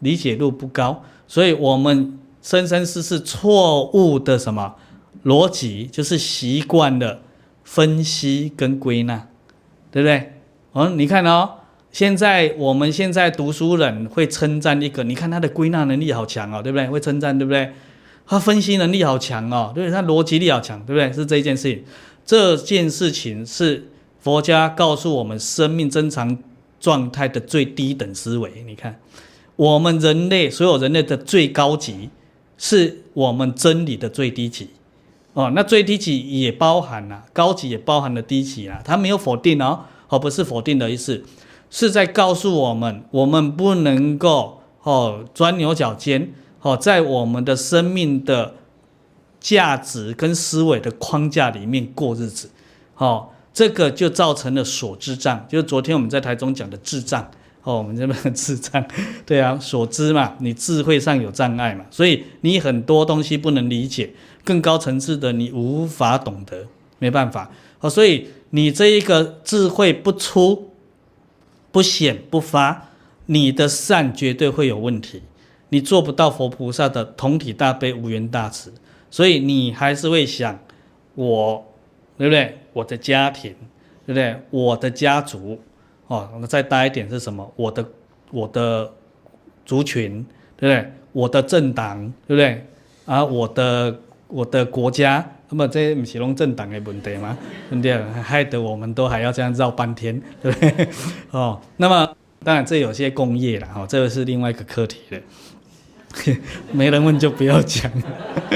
[0.00, 4.74] 理解度不高，所以我们生生世世错误的什么
[5.24, 7.22] 逻辑，就是习惯了
[7.64, 9.28] 分析跟归纳，
[9.90, 10.32] 对不对？
[10.72, 11.48] 哦，你看哦，
[11.92, 16.88] 现在我们现在读书人会称赞一个，你看他的归纳能力好强哦，对不对？
[16.88, 17.70] 会称赞，对不对？
[18.26, 19.90] 他分析能力好强哦，对？
[19.90, 21.12] 他逻辑力好强，对不对？
[21.12, 21.84] 是这一件事情。
[22.24, 23.88] 这件事情是
[24.20, 26.38] 佛家告诉我们生命正常
[26.80, 28.64] 状态的最低等思维。
[28.66, 28.98] 你看，
[29.56, 32.08] 我们人类所有人类的最高级，
[32.56, 34.70] 是我们真理的最低级。
[35.34, 38.80] 哦，那最低级也包含了高级，也包含了低级啊。
[38.84, 41.24] 它没有否定哦，而不是否定的意思，
[41.72, 46.32] 是在告诉我们，我们不能够哦钻牛角尖。
[46.60, 48.54] 哦，在我们的生命的
[49.40, 52.50] 价值跟思维的框架里面过日子，
[52.98, 57.28] 哦，这个就造成了所知障，就是昨天我们在台中讲的智障。
[57.64, 58.84] 哦，我们这边的智障，
[59.24, 64.12] 对啊，所知嘛，你智慧上有障碍嘛，所以你很多东西不能理解，
[64.44, 66.66] 更高层次的你无法懂得，
[66.98, 67.50] 没办法。
[67.80, 70.71] 哦，所以你这一个智慧不出、
[71.72, 72.90] 不显、不发，
[73.26, 75.22] 你的善绝对会有问题。
[75.70, 78.72] 你做不到佛菩萨的同体大悲无缘大慈，
[79.10, 80.58] 所以你还是会想
[81.14, 81.64] 我，
[82.18, 82.58] 对不对？
[82.74, 83.54] 我的家庭，
[84.06, 84.36] 对不对？
[84.50, 85.58] 我的家族，
[86.08, 87.50] 哦，那再大一点是什么？
[87.56, 87.88] 我的
[88.30, 88.92] 我的
[89.64, 90.22] 族群，
[90.58, 90.92] 对不对？
[91.12, 92.66] 我的政党，对不对？
[93.06, 97.36] 啊，我的我的国家，那么这不是拢政党的问题吗？
[97.68, 98.02] 对不对？
[98.22, 100.88] 害得我们都还要这样绕半天， 对不对？
[101.30, 102.08] 哦，那么
[102.42, 105.18] 当然这有些工业了，哈，这个是另外一个课题了。
[106.72, 107.92] 没人问就不要讲，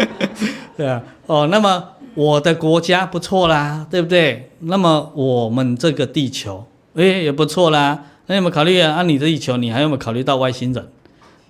[0.75, 4.51] 对啊，哦，那么我的国家不错啦，对不对？
[4.61, 8.05] 那么我们这个地球，哎，也不错啦。
[8.29, 8.95] 那有没有考虑啊？
[8.95, 10.89] 啊，你的地球，你还有没有考虑到外星人？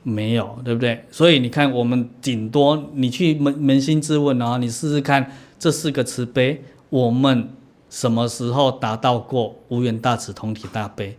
[0.09, 1.05] 没有，对不对？
[1.11, 7.49] 所以你看，我们顶多你去扪扪心自问啊，你试试看，这四个慈悲，我们
[7.91, 11.17] 什么时候达到过无缘大慈、同体大悲？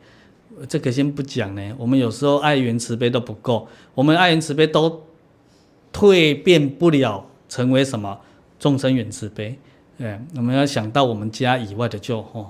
[0.69, 5.04] 这个先不讲呢，我们有时候爱缘慈悲都不够，我们爱缘慈悲都
[5.91, 8.17] 蜕变不了成为什么
[8.58, 9.60] 众生缘慈悲，
[10.00, 12.50] 哎，我们要想到我们家以外的就哦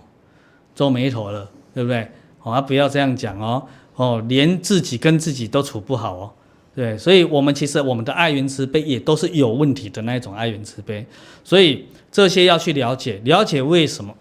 [0.75, 2.07] 皱眉头了，对不对？
[2.43, 6.31] 哦，啊、不要这样讲哦，哦，连自己跟自己都处不好哦，
[6.73, 11.05] 对，所以我们其实我们的爱缘慈悲也都是有问题的那一种爱缘慈悲，
[11.43, 14.15] 所以这些要去了解，了解为什么。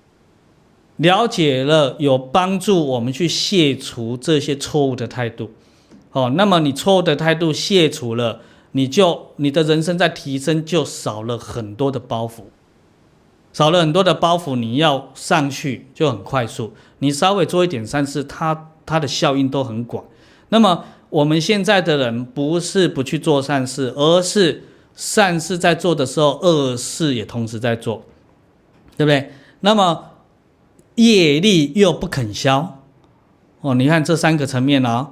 [0.97, 5.51] 了解了，有帮助我们去卸除这些错误的态度，
[6.13, 8.41] 哦，那么你错误的态度卸除了，
[8.73, 12.45] 你就你的人生在提升，就少了很多的包袱，
[13.53, 16.73] 少了很多的包袱，你要上去就很快速。
[17.01, 20.05] 你稍微做一点善事，它它的效应都很广。
[20.49, 24.63] 那么我们现在的人不是不去做善事，而是
[24.95, 28.05] 善事在做的时候，恶事也同时在做，
[28.97, 29.31] 对不对？
[29.61, 30.13] 那么。
[30.99, 32.83] 业力又不肯消，
[33.61, 35.09] 哦，你看这三个层面哦，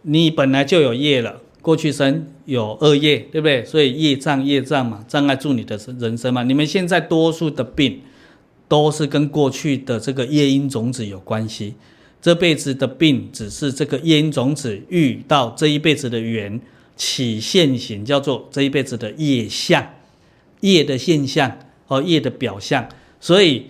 [0.00, 3.62] 你本来就有业了，过去生有恶业，对不对？
[3.66, 6.42] 所以业障业障嘛，障碍住你的人生嘛。
[6.44, 8.00] 你们现在多数的病，
[8.66, 11.74] 都是跟过去的这个业因种子有关系。
[12.24, 16.58] 这辈子的病，只是这个业因种子遇到这一辈子的缘
[16.96, 19.86] 起现行，叫做这一辈子的业相，
[20.60, 22.88] 业的现象和业的表象，
[23.20, 23.66] 所以。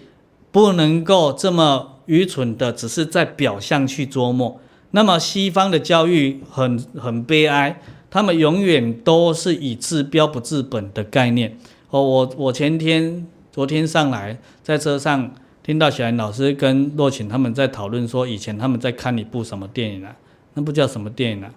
[0.52, 4.60] 不能够这么愚蠢的，只是在表象去琢磨。
[4.92, 11.58] 那么西方的教育很很悲哀，他们永远都是以治标不治本的概念。
[11.90, 15.34] 哦，我我前天、昨天上来在车上
[15.64, 20.14] 听到小兰老师跟洛晴他们在讨论说，以前他们在看一部什么电影啊？
[20.52, 21.50] 那部叫什么电影啊？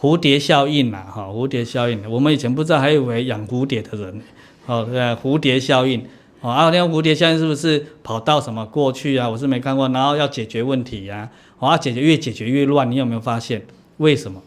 [0.00, 2.10] 蝴蝶效应啊，哈，蝴蝶效应。
[2.10, 4.20] 我们以前不知道，还以为养蝴蝶的人，
[4.66, 6.04] 哦，对，蝴蝶效应。
[6.40, 9.30] 哦，啊，那蝴蝶效应是不是跑到什么过去啊？
[9.30, 13.64] 我是没看过，然后要解决问题呀，哦，啊，解决越解决越乱，你有没有发现？
[13.98, 14.42] 为什么？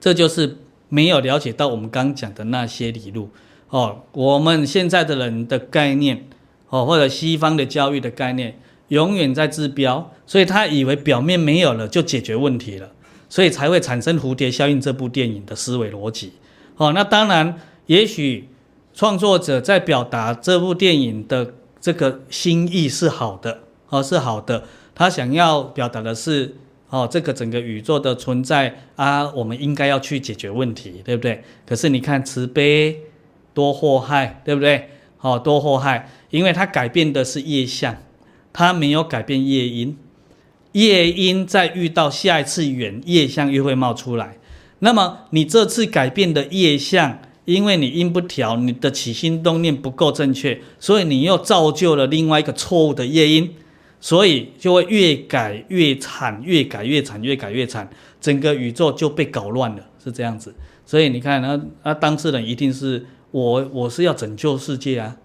[0.00, 0.56] 这就是
[0.88, 3.30] 没有了解到我们刚讲的那些理路。
[3.68, 6.24] 哦，我们现在的人的概念，
[6.68, 8.58] 哦，或者西方的教育的概念，
[8.88, 12.92] 永远在治标，所以他以为表面没有了就解决问题了，
[13.28, 16.32] 所以才会产生蝴蝶效应这部电影的思维逻辑。
[16.76, 18.48] 哦，那当然，也许。
[18.98, 21.52] 创作者在表达这部电影的
[21.82, 23.60] 这个心意是好的，
[23.90, 24.64] 哦，是好的。
[24.94, 26.56] 他想要表达的是，
[26.88, 31.44] 哦，这个整个宇宙的存在啊，我们应该要去解决问题，对不对？
[31.66, 33.00] 可是你看慈悲
[33.52, 34.88] 多祸害，对不对？
[35.20, 37.96] 哦，多祸害，因为它改变的是业相，
[38.52, 39.96] 它没有改变业因，
[40.72, 44.36] 业因再遇到下一次缘，业相又会冒出来。
[44.80, 53.54] 那么你这次改变的业相，因为你因不调，你的起心动念不够正确，所以你又造就了另外一个错误的业因，
[54.00, 57.88] 所以就会越改越惨，越改越惨，越改越惨，
[58.20, 60.54] 整个宇宙就被搞乱了，是这样子。
[60.84, 65.16] 所以你看，那那当事人一定是我，我是要拯救世界啊，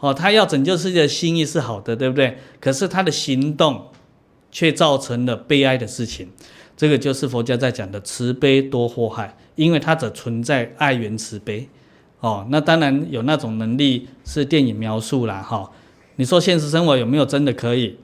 [0.00, 2.38] 哦，他要拯救世界的心意是好的，对不对？
[2.60, 3.88] 可是他的行动
[4.50, 6.28] 却造成了悲哀的事情。
[6.76, 11.68] 这个就是佛家在讲的慈悲多祸害，因为他只存在爱缘慈悲，
[12.20, 15.70] 哦，那当然有那种能力是电影描述啦，哈、
[16.16, 17.98] 你说现实生活有没有真的可以？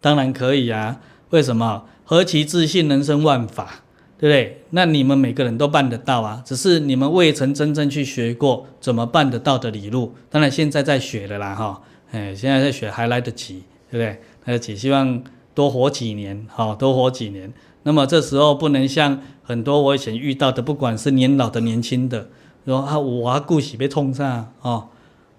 [0.00, 1.84] 当然可以啊，为什么？
[2.04, 3.82] 何其自信，人生万法，
[4.18, 4.60] 对不对？
[4.70, 10.12] 那你们每个人都办得到啊，只是你们未曾真正去学过怎么办得到的理路。
[10.28, 14.20] 当然现在在学了啦，哈、哎，现在在学还来得及，对不对？
[14.44, 15.22] 来得及，希望
[15.54, 17.52] 多活几年，好、哦，多活几年。
[17.84, 22.28] 那么这时候不能像很多我以前遇到的，不管是年老的、年轻的，
[22.66, 24.88] 说啊，我啊故事被冲上哦，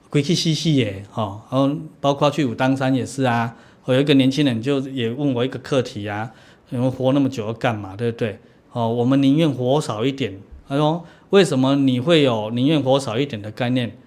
[0.09, 3.55] 鬼气兮兮耶，哦，然后包括去武当山也是啊。
[3.85, 6.31] 我有一个年轻人就也问我一个课题啊，
[6.69, 7.95] 你们活那么久要干嘛？
[7.95, 8.39] 对不对？
[8.71, 10.39] 哦，我们宁愿活少一点。
[10.67, 13.97] 他说，为什么你会有宁愿活少一点的概念？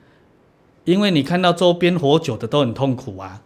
[0.85, 3.43] 因为你看到周边活久的都很痛苦啊。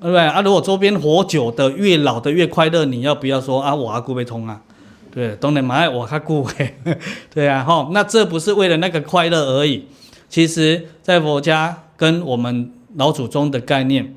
[0.00, 0.40] 对不对啊？
[0.40, 3.74] 如果周边活久的越老的越快乐，你要不要说啊？
[3.74, 4.62] 我阿姑被通啊？
[5.12, 6.74] 对，当然蛮爱我阿姑嘿，
[7.34, 9.84] 对啊，吼，那这不是为了那个快乐而已。
[10.30, 14.16] 其实，在佛家跟我们老祖宗的概念，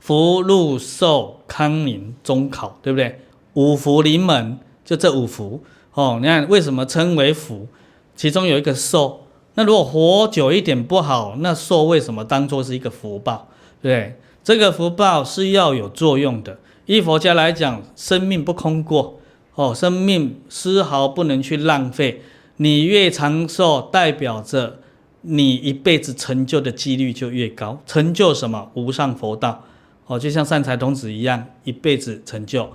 [0.00, 3.20] 福禄寿康宁中考，对不对？
[3.54, 5.62] 五福临门，就这五福
[5.94, 6.18] 哦。
[6.20, 7.66] 你看为什么称为福？
[8.14, 9.26] 其中有一个寿。
[9.54, 13.48] 那如果活久一点不好，那寿为什么当做是一个福报？
[13.80, 14.18] 对。
[14.42, 16.58] 这个福报是要有作用的。
[16.84, 19.18] 依佛家来讲，生命不空过
[19.54, 22.20] 哦，生命丝毫不能去浪费。
[22.58, 24.80] 你越长寿，代表着
[25.22, 27.80] 你一辈子成就的几率就越高。
[27.86, 28.70] 成就什么？
[28.74, 29.64] 无上佛道
[30.06, 32.68] 哦，就像善财童子一样，一辈子成就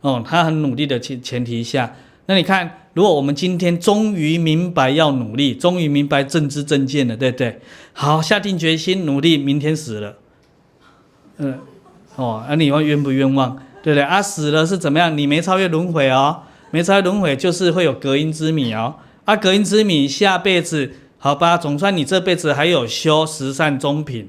[0.00, 0.22] 哦。
[0.26, 7.60] 他很努力的前前提下，那你看，如果我们今天终于明白要努力，终于明白正知正见了，对不对？
[7.92, 10.16] 好，下定决心努力，明天死了。
[11.38, 11.58] 嗯，
[12.16, 14.02] 哦，那、你问冤不冤枉，对不对？
[14.02, 15.16] 啊，死了是怎么样？
[15.16, 18.96] 你没超越轮回哦，没超越轮回就是会有隔阴之米哦。
[19.24, 24.28] 啊，隔阴之米，下辈子好吧，总算你这辈子还有修十善终品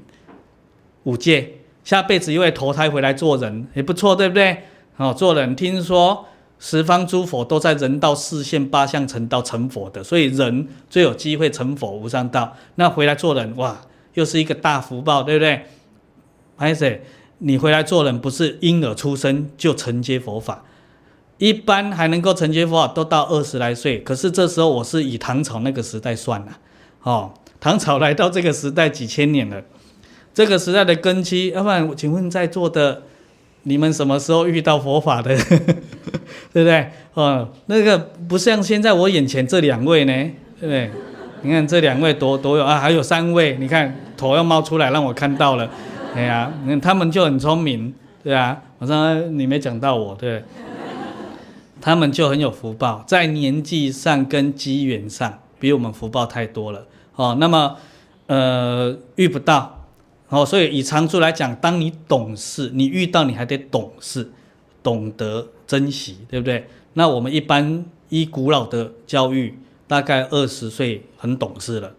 [1.04, 4.64] 五戒，下辈子又会投胎回来做人，也不错，对不对？
[4.98, 6.26] 哦，做人，听说
[6.58, 12.56] 十方诸佛都在人道四现八相成道成佛的，所以人最有机会成佛无上道。
[12.74, 13.80] 那回来做人，哇，
[14.14, 15.66] 又是一个大福报，对不对？
[16.56, 17.04] 还是
[17.38, 20.64] 你回来做人，不是婴儿出生就承接佛法，
[21.38, 24.00] 一般还能够承接佛法都到二十来岁。
[24.02, 26.58] 可是这时候我是以唐朝那个时代算了，
[27.04, 29.62] 哦，唐朝来到这个时代几千年了，
[30.34, 33.04] 这个时代的根基，要不然请问在座的
[33.68, 35.36] 你们什么时候遇到佛法的？
[36.52, 36.90] 对不对？
[37.14, 40.12] 哦，那个不像现在我眼前这两位呢，
[40.58, 40.90] 对不对？
[41.42, 45.68] 你看这两位多多有啊，还有三位，你看头要冒出来让我看到了。
[46.14, 47.94] 哎呀，那他们就很聪明，
[48.24, 48.60] 对啊。
[48.78, 50.42] 我说你没讲到我，对，
[51.80, 56.86] 他们就很有福报，在年纪上跟机缘上比我们福报太多了。
[57.16, 57.76] 哦，那么
[58.26, 59.77] 呃遇不到，
[60.28, 64.30] 哦，所以以常数来讲，当你懂事，你遇到你还得懂事，
[64.82, 66.68] 懂得珍惜，对不对？
[66.92, 71.94] 那我们一般依古老的教育，大概二十岁很懂事了。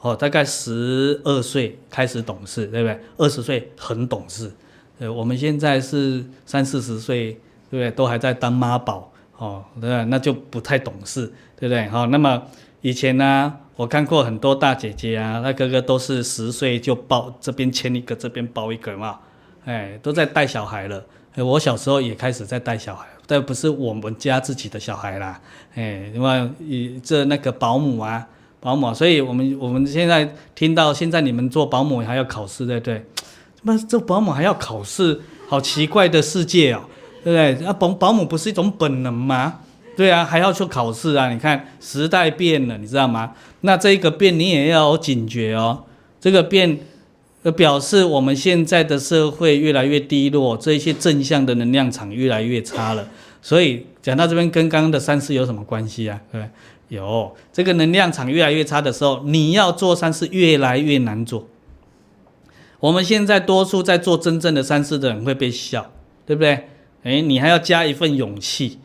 [0.00, 3.00] 哦，大概十二岁开始懂事，对不对？
[3.16, 4.52] 二十岁很懂事，
[5.00, 7.32] 呃，我们现在是三四十岁，
[7.68, 7.90] 对不对？
[7.90, 10.04] 都还在当妈宝，哦，对？
[10.04, 11.26] 那就不太懂事，
[11.58, 11.88] 对不对？
[11.88, 12.40] 好，那么
[12.80, 19.18] 以前呢，我看过很多大姐姐啊，那哥哥都是十岁就抱，这边牵一个，这边抱一个嘛，
[19.64, 21.04] 哎，都在带小孩了。
[21.36, 25.40] 我小时候也开始在带小孩，但不是我们家自己的小孩啦，
[25.74, 28.26] 哎，因为以这那个保姆啊。
[28.60, 33.06] 保姆，所以我们我们现在听到现在你们做保姆还要考试，对不对？
[33.62, 36.80] 那这保姆还要考试，好奇怪的世界哦，
[37.22, 37.64] 对不对？
[37.68, 39.60] 啊，保保姆不是一种本能吗？
[39.98, 41.28] 对啊，还要去考试啊？
[41.28, 43.32] 你看时代变了，你知道吗？
[43.62, 45.82] 那这个变你也要有警觉哦。
[46.20, 46.78] 这个变，
[47.42, 53.08] 呃，表示我们现在的社会越来越低落，这些正向的能量场越来越差了。
[53.42, 56.20] 所以讲到这边，跟刚刚的三世有什么关系啊？
[56.30, 56.48] 对？
[56.90, 61.48] 有这个能量场越来越差的时候，你要做善事越来越难做。
[62.78, 65.90] 我们现在多数在做真正的善事的人会被笑，
[66.24, 66.68] 对不对？
[67.02, 68.78] 诶，你还要加一份勇气，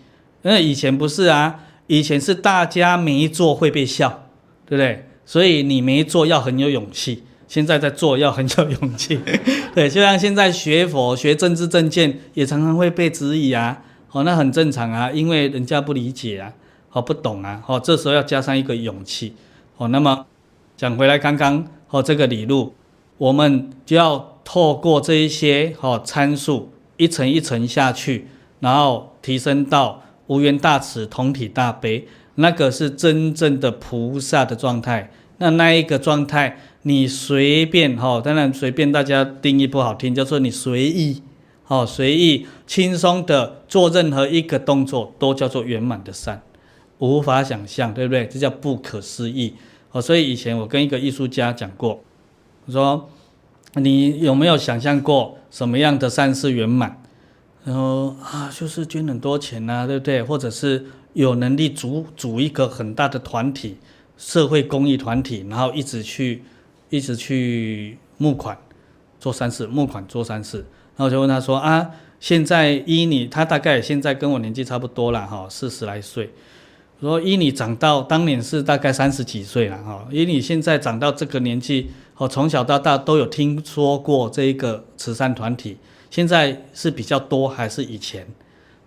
[0.43, 4.27] 因为以前不是啊，以前是大家没做会被笑，
[4.65, 5.07] 对不对？
[5.25, 9.19] 所以你没做要很有勇气，现在在做要很有勇气，
[9.73, 13.81] 对，就像现在学佛学政治政见也常常会被质疑啊，
[14.11, 16.53] 哦，那很正常啊，因为人家不理解啊，
[16.91, 19.33] 哦，不懂啊，哦，这时候要加上一个勇气，
[19.77, 20.25] 哦，那么
[20.75, 22.75] 讲回来刚刚哦这个理路。
[23.19, 28.27] 我们就要透过这一些哦参数，一层一层下去，
[28.59, 35.11] 然后提升到无缘大慈、同体大悲，那个是真正的菩萨的状态。
[35.37, 41.21] 那那一个状态，你随便哈，当然随便，大家定义不好听，叫做你随意，
[41.63, 46.41] 好随意轻松的做任何一个动作，都叫做圆满的善，
[46.99, 48.25] 无法想象，对不对？
[48.27, 49.55] 这叫不可思议。
[49.91, 52.01] 哦，所以以前我跟一个艺术家讲过。
[52.65, 53.09] 我说
[53.75, 57.02] ：“你有没有想象过什么样的善是圆满？
[57.65, 60.21] 然后啊，就是捐很多钱呐、啊，对不对？
[60.21, 63.77] 或者是有能力组组一个很大的团体，
[64.17, 66.43] 社会公益团体，然后一直去
[66.89, 68.57] 一直去募款
[69.19, 70.57] 做善事，募款做善事。
[70.57, 71.89] 然后我就问他说：啊，
[72.19, 76.31] 现在依你，他大概现在跟我年纪差不多了哈，四十来岁。”
[77.01, 85.77] 说依你长到当年是大概三十几岁了哈，依你现在长到这个年纪，哦，从小到大都有听说过这一个慈善团体，
[86.13, 88.27] 现在是比较多还是以前？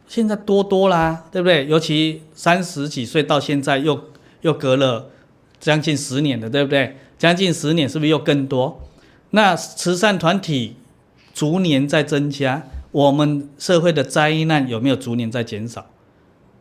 [0.07, 1.67] 现在多多啦，对不对？
[1.67, 4.01] 尤其三十几岁到现在又
[4.43, 5.11] 又隔了
[5.59, 6.97] 将近十年了，对不对？
[7.19, 8.81] 将近十年是不是又更多？
[9.31, 10.77] 那慈善团体
[11.35, 12.63] 逐年在增加，
[12.93, 15.85] 我们社会的灾难有没有逐年在减少？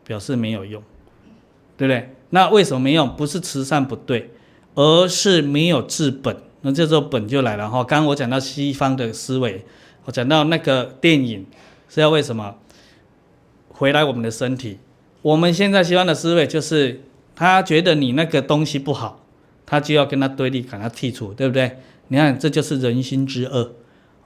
[0.04, 0.82] 表示没有用。
[1.78, 2.10] 对不对？
[2.32, 3.16] 那为什么没用？
[3.16, 4.32] 不是慈善不对，
[4.74, 6.36] 而是没有治本。
[6.62, 7.84] 那这时候本就来了哈。
[7.84, 9.64] 刚刚我讲到西方的思维，
[10.06, 11.46] 我讲到那个电影
[11.90, 12.56] 是要为什么
[13.70, 14.80] 回来我们的身体？
[15.22, 17.02] 我们现在西方的思维就是
[17.36, 19.26] 他觉得你那个东西不好，
[19.66, 21.80] 他就要跟他对立，把他剔除，对不对？
[22.10, 23.74] 你看，这就是人心之恶。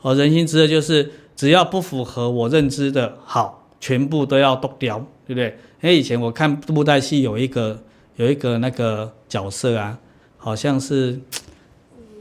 [0.01, 5.57] 哦，人心之恶就是只要不符合我认知的好，全部都要剁掉，对不对？
[5.81, 7.81] 因为以前我看布袋戏有一个
[8.17, 9.97] 有一个那个角色啊，
[10.35, 11.21] 好像是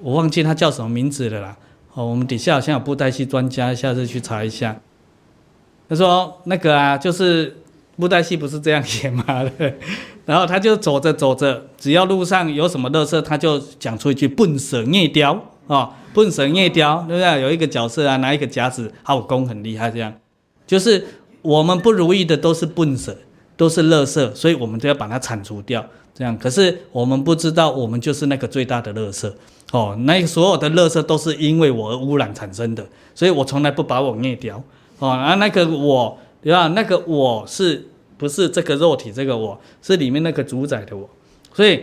[0.01, 1.57] 我忘记他叫什么名字了啦。
[1.95, 4.81] 哦，我们底下好像有布袋戏专家，下次去查一下。
[5.89, 7.57] 他说那个啊，就是
[7.97, 9.45] 布袋戏不是这样演嘛？
[9.59, 9.79] 对。
[10.27, 17.41] 然后他就走着走着，只要路上有什么垃圾，他就讲出一句“笨蛇孽雕”啊，“笨蛇孽雕”，对不对？
[17.41, 20.13] 有一个角色啊，拿一个夹子，好功很厉害，这样
[20.67, 21.07] 就是
[21.43, 23.17] 我们不如意的都是笨蛇。
[23.57, 25.85] 都是垃圾，所以我们就要把它铲除掉。
[26.15, 29.29] 这样，可是我们不知道，我们就是那个最大的垃圾。
[29.73, 34.63] 哦，那所有的垃圾都是因为我而污染产生的，所以我从来不把我灭掉。
[34.99, 36.69] 哦，啊，那个我，对吧？
[36.69, 39.13] 那个我是不是这个肉体？
[39.13, 41.09] 这个我是里面那个主宰的我。
[41.53, 41.83] 所以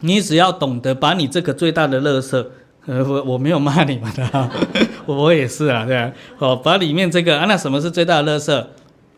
[0.00, 2.46] 你只要懂得把你这个最大的垃圾，
[2.86, 4.50] 呃，我我没有骂你们的，
[5.06, 6.10] 我也是啊，对啊。
[6.38, 8.66] 哦，把里面这个啊，那什么是最大的垃圾？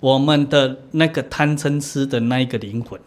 [0.01, 3.01] 我们的那个贪嗔痴的那一个灵魂，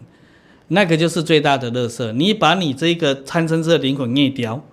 [0.69, 2.11] 那个就是最大的垃圾。
[2.13, 4.63] 你把你这个贪嗔痴的灵魂灭掉，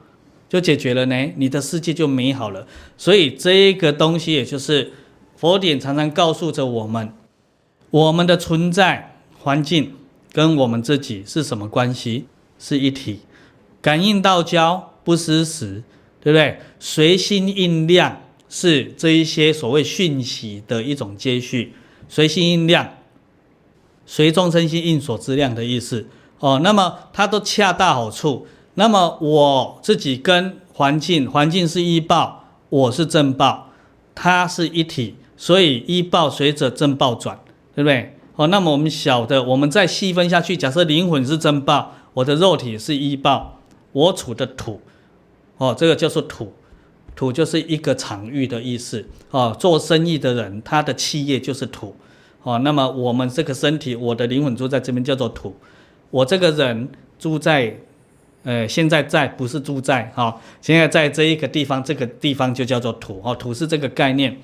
[0.55, 2.65] 就解决了呢，你的世界就美好了。
[2.97, 4.93] 所以这个东西，也就是
[5.37, 7.13] 佛典常常告诉着我们，
[7.91, 9.97] 我们的存在环境
[10.33, 12.27] 跟我们自己是什么关系？
[12.57, 13.23] 是一体。
[13.83, 15.83] 感应道交不失时，
[16.21, 16.61] 对不对？
[16.79, 21.73] 随心应量是这一些所谓讯息的一种接续。
[22.09, 22.95] 随心应量，
[24.07, 26.07] 随众生心应所知量的意思
[26.39, 26.61] 哦。
[26.63, 28.47] 那么它都恰到好处。
[28.75, 33.71] 那么我自己跟环境，环境是依报，我是正报，
[34.15, 37.39] 它是一体，所以依报随着正报转，
[37.75, 38.17] 对不对？
[38.37, 43.61] 哦，那么我们晓得，我们再细分下去，假设灵魂是正报，我的肉体是依报，
[43.93, 44.81] 我处的土，
[45.59, 46.53] 哦，这个叫做土。
[47.17, 51.95] 土就是一个场域的意思哦，做生意的人，他的企业就是土
[52.43, 52.59] 哦。
[52.59, 55.55] 那么我们这个身体，我的灵魂住在这边叫做土，
[56.11, 57.79] 我这个人住在，
[58.45, 63.35] 呃，现在在不是住在哈、哦，现在在这一个地方，这个地方就叫做土哦。
[63.35, 64.39] 土是这个概念，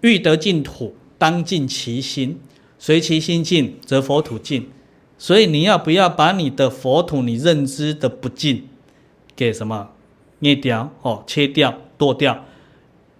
[0.00, 2.40] 欲得净土，当净其心，
[2.78, 4.68] 随其心净，则佛土净。
[5.16, 8.64] 所以你要不要把你的佛土，你认知的不净，
[9.36, 9.90] 给什么
[10.40, 11.78] 灭掉哦，切掉。
[11.98, 12.44] 剁掉，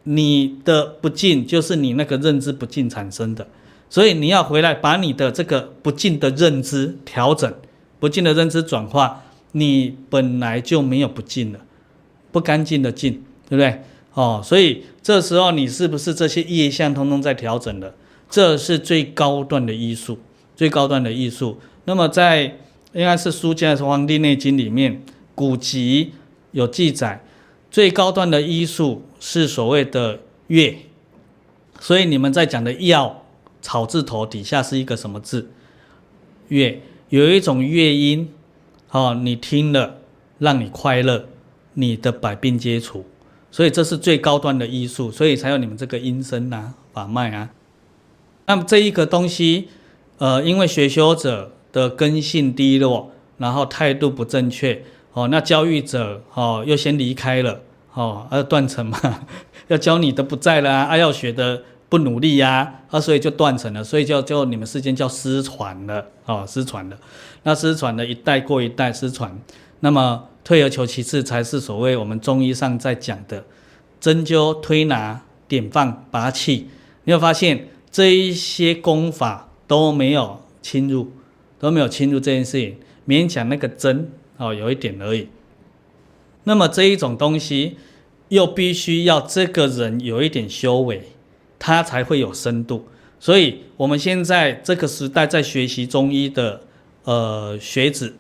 [0.05, 3.49] 你的不净就是你那个认知不净产生的，
[3.91, 7.53] 所以你要回来把你的这个不净的认知调整，
[7.99, 11.61] 不净的认知转化，你本来就没有不净的，
[12.31, 13.83] 不干净的净，对不对？
[14.15, 17.95] 哦，所以这时候你是不是这些业相通通在调整的？
[18.29, 20.19] 这是最高段的医术，
[20.55, 21.59] 最高段的医术。
[21.85, 22.59] 那么在
[22.93, 25.03] 应该是书家是《黄帝内经》里面
[25.35, 26.13] 古籍
[26.53, 27.25] 有记载，
[27.71, 30.77] 最高段的医术是所谓的乐。
[31.81, 33.25] 所以你们在讲的药
[33.63, 35.49] 草字头底下是一个什么字？
[36.49, 38.29] 乐，有一种乐音，
[38.91, 39.99] 哦，你听了
[40.39, 41.27] 让你快乐，
[41.75, 43.05] 你的百病皆除。
[43.51, 47.51] 所以这是最高端的医术，所以才有你们这个音声啊、法脉啊。
[48.47, 49.69] 那么这一个东西，
[50.19, 54.83] 呃，因为学修者的根性低落，然后态度不正确，
[55.15, 57.61] 哦，那教育者哦又先离开了，
[57.95, 59.27] 哦，要断层嘛，
[59.69, 66.99] 要教你的不在了啊，啊要学的不努力呀，啊，所以就断层了，所以就就你们世间叫失传了，哦，失传了，
[67.43, 69.39] 那失传了一代过一代失传，
[69.81, 73.45] 那么退而求其次，才是所谓我们中医上在讲的
[74.01, 76.69] 针灸、推拿、点放、拔气，
[77.05, 77.69] 你会发现。
[77.91, 81.11] 这一些功法都没有侵入，
[81.59, 82.77] 都没有侵入这件事情，
[83.09, 85.29] 勉强那个针哦有一点而已。
[86.45, 87.79] 那么这一种东西
[88.29, 91.03] 又必须要这个人有一点修为，
[91.59, 92.87] 他才会有深度。
[93.21, 96.61] 所以我们现在这个时代在学习中医的
[97.05, 98.17] 呃学子，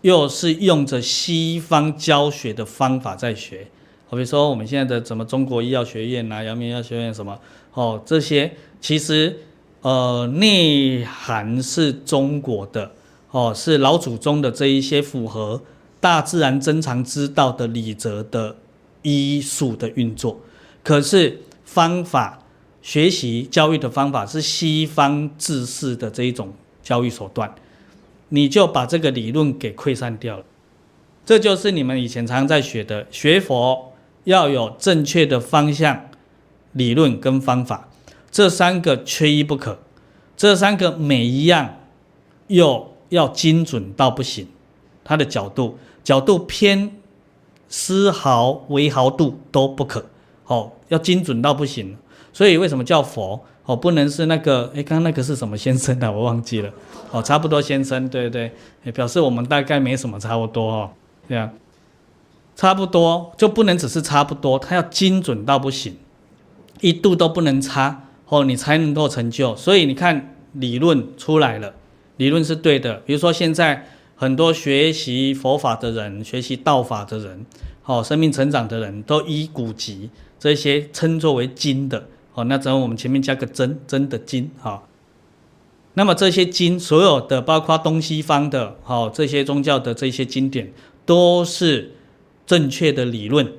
[0.00, 3.68] 又是用着西方教学的方法在学。
[4.08, 7.38] 好比说我们现在的什么中国医药学院啊、阳明医药学院什么
[7.74, 8.52] 哦这些。
[8.80, 9.38] 其实，
[9.82, 12.90] 呃，内涵是中国的，
[13.30, 15.62] 哦，是老祖宗的这一些符合
[16.00, 18.56] 大自然真常之道的理则的
[19.02, 20.40] 医术的运作。
[20.82, 22.41] 可是方法
[22.82, 26.52] 学习教育的方法是西方制式的这一种
[26.82, 27.54] 教育手段，
[28.30, 30.44] 你就把这个理论给溃散掉了。
[31.24, 33.92] 这就是你们以前常常在学的，学佛
[34.24, 36.10] 要有正确的方向、
[36.72, 37.88] 理论跟方法。
[38.32, 39.78] 这三个缺一不可，
[40.36, 41.76] 这三个每一样
[42.48, 44.48] 又要精准到不行，
[45.04, 46.96] 它的角度角度偏
[47.68, 50.06] 丝毫微毫度都不可，
[50.46, 51.96] 哦，要精准到不行。
[52.32, 53.44] 所以为什么叫佛？
[53.64, 56.10] 哦，不能是那个，哎，刚刚那个是什么先生的？
[56.12, 56.70] 我忘记了。
[57.12, 58.50] 哦，差不多先生，对对，
[58.84, 60.90] 也表示我们大概没什么差不多哦，
[61.28, 61.50] 这样，
[62.56, 65.96] 差不多就不能只是差不多，它要精准到不行，
[66.80, 68.08] 一度都不能差。
[68.28, 69.54] 哦，你才能够成就。
[69.54, 71.74] 所以你看，理论出来了，
[72.16, 72.94] 理论是对的。
[73.04, 77.44] 比如说，现在很多学习佛法的人、学习道法的人、
[77.84, 80.08] 哦，生命成长的人都依古籍
[80.38, 82.08] 这些称作为经的。
[82.34, 84.50] 哦，那只要我们前面加个真，真的经。
[84.60, 84.84] 哈、
[85.94, 90.72] 那么这些经，所有的包括东西方的，好、哦，这些宗教的这些经典，
[91.04, 91.92] 都是
[92.46, 93.52] 正确的理论。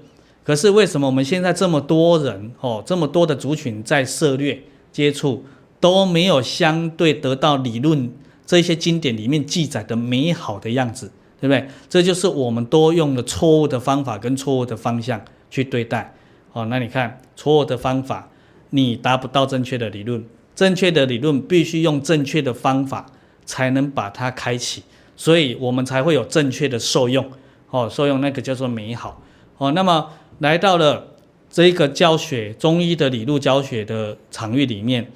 [0.43, 5.45] 可是为什么我们现在这么多人哦，这么多的族群在涉猎接触，
[5.79, 8.11] 都没有相对得到理论
[8.45, 11.69] 这些经典里面记载的美好的样子，对不对？
[11.87, 16.13] 这就是我们多用了错误的方法跟错误的方向去对待。
[16.51, 18.29] 哦，那你看错误的方法，
[18.73, 23.05] 你达不到正确的理论，正确的理论必须用正确的方法
[23.45, 24.83] 才能把它开启，
[25.15, 27.31] 所以我们才会有正确的受用。
[27.69, 29.21] 哦，受用那个叫做美好。
[29.57, 30.09] 哦，那么。
[30.39, 31.13] 来到了
[31.49, 35.09] 这个教学中医的理路教学的场域里面，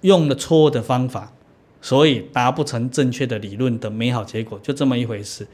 [0.00, 1.30] 用了错误的方法，
[1.82, 5.46] 所以达不成正确的理论的美好结果，就这么一回事。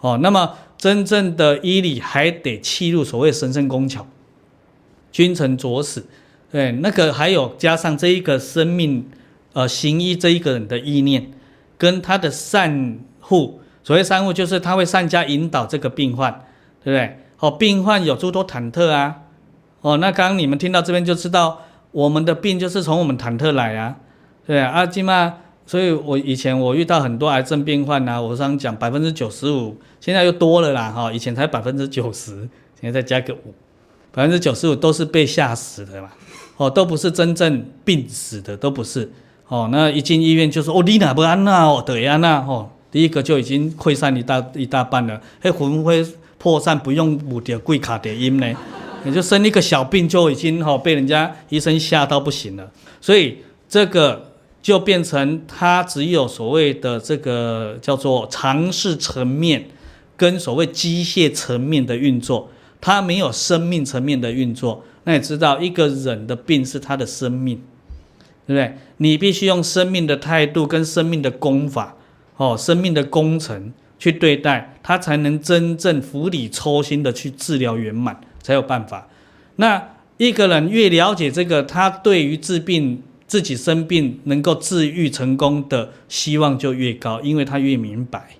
[0.00, 4.06] 哦，那么真正的医理还得契入所谓神圣工巧，
[5.10, 6.04] 君臣佐使，
[6.50, 9.08] 对，那个还有加上这一个生命，
[9.52, 11.30] 呃，行医这一个人的意念，
[11.78, 16.32] 跟他的善护，所谓善护就是他会善加引导这个病患，
[16.82, 17.18] 对不对？
[17.38, 19.22] 哦，病患有诸多忐忑啊！
[19.80, 23.96] 哦，那刚刚你们听到这边就知道，我们的病就是从我们忐忑来啊，
[24.46, 32.46] 对啊，阿金嘛，所以我以前我遇到很多癌症病患呐、啊，我常讲百分之九十五，现在又多了啦，哈，以前才百分之九十，
[32.78, 33.54] 现在再加个五，
[34.12, 36.10] 百分之九十五都是被吓死的嘛，
[36.60, 39.10] 哦，都不是真正病死的，都不是，
[39.48, 46.06] 哦，那一进医院就说，哦，你哪不安娜哦，对安娜哦，第一个就已经溃散一大一大半了，嘿，魂飞。
[46.42, 48.50] 破散不用五点贵卡的音呢，
[49.04, 52.66] 你就生一个小病就已经哈被人家医生吓到不行了，
[52.98, 53.36] 所以
[53.68, 54.32] 这个
[54.62, 59.66] 就变成他只有所谓的这个叫做常识层面
[60.16, 62.48] 跟所谓机械层面的运作，
[62.80, 64.82] 他没有生命层面的运作。
[65.04, 67.60] 那你知道一个人的病是他的生命，
[68.46, 68.76] 对不对？
[68.98, 71.96] 你必须用生命的态度跟生命的功法，
[72.36, 73.72] 哦，生命的工程。
[74.00, 79.06] 去对待他，才能真正釜底抽薪的去治疗圆满，才有办法。
[79.56, 88.36] 那一个人越了解这个，他对于治病、自己生病能够治愈成功的希望就越高，因为他越明白，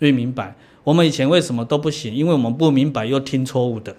[0.00, 0.56] 越明白。
[0.82, 2.12] 我们以前为什么都不行？
[2.12, 3.94] 因为我们不明白，又听错误的，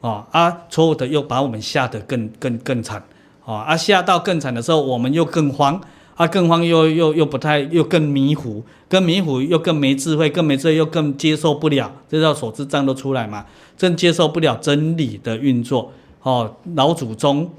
[0.00, 3.02] 哦啊，错误的又把我们吓得更更更惨，
[3.44, 5.80] 哦啊，吓到更惨的时候，我们又更慌。
[6.16, 15.90] 啊、更慌又又又不太又更迷糊，更迷糊又更没智慧，更没智慧又更接受不了，这叫所知障都出来嘛，真接受不了真理的运作。
[16.20, 17.50] 哦，老祖宗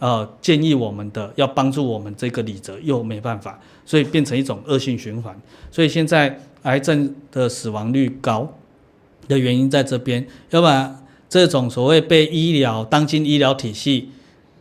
[0.00, 5.40] 呃建议我们的要帮助我们这个理则又没办法，所以变成一种恶性循环。
[5.70, 8.52] 所以现在癌症的死亡率高
[9.28, 14.10] 的原因在这边，要不然这种所谓被医疗当今医疗体系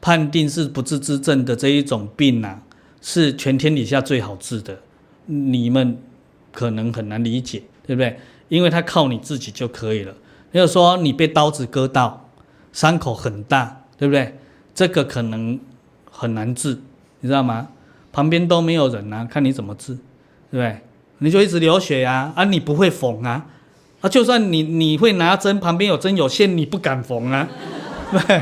[0.01, 2.61] 判定是不治之症的这一种病啊。
[2.99, 4.79] 是全天底下最好治的，
[5.27, 5.97] 你们
[6.51, 8.19] 可能很难理解，对不对？
[8.49, 10.13] 因为它靠你自己就可以了。
[10.51, 12.29] 就是说你被刀子割到，
[12.73, 14.35] 伤口很大，对不对？
[14.73, 15.57] 这个可能
[16.09, 16.79] 很难治，
[17.21, 17.69] 你知道吗？
[18.11, 19.93] 旁边都没有人啊，看你怎么治，
[20.51, 20.81] 对不对？
[21.19, 23.45] 你就一直流血呀，啊，啊，你不会缝啊，
[24.07, 27.47] 就算你你会拿针，旁边有针有线，你不敢缝啊，
[28.11, 28.41] 对 对？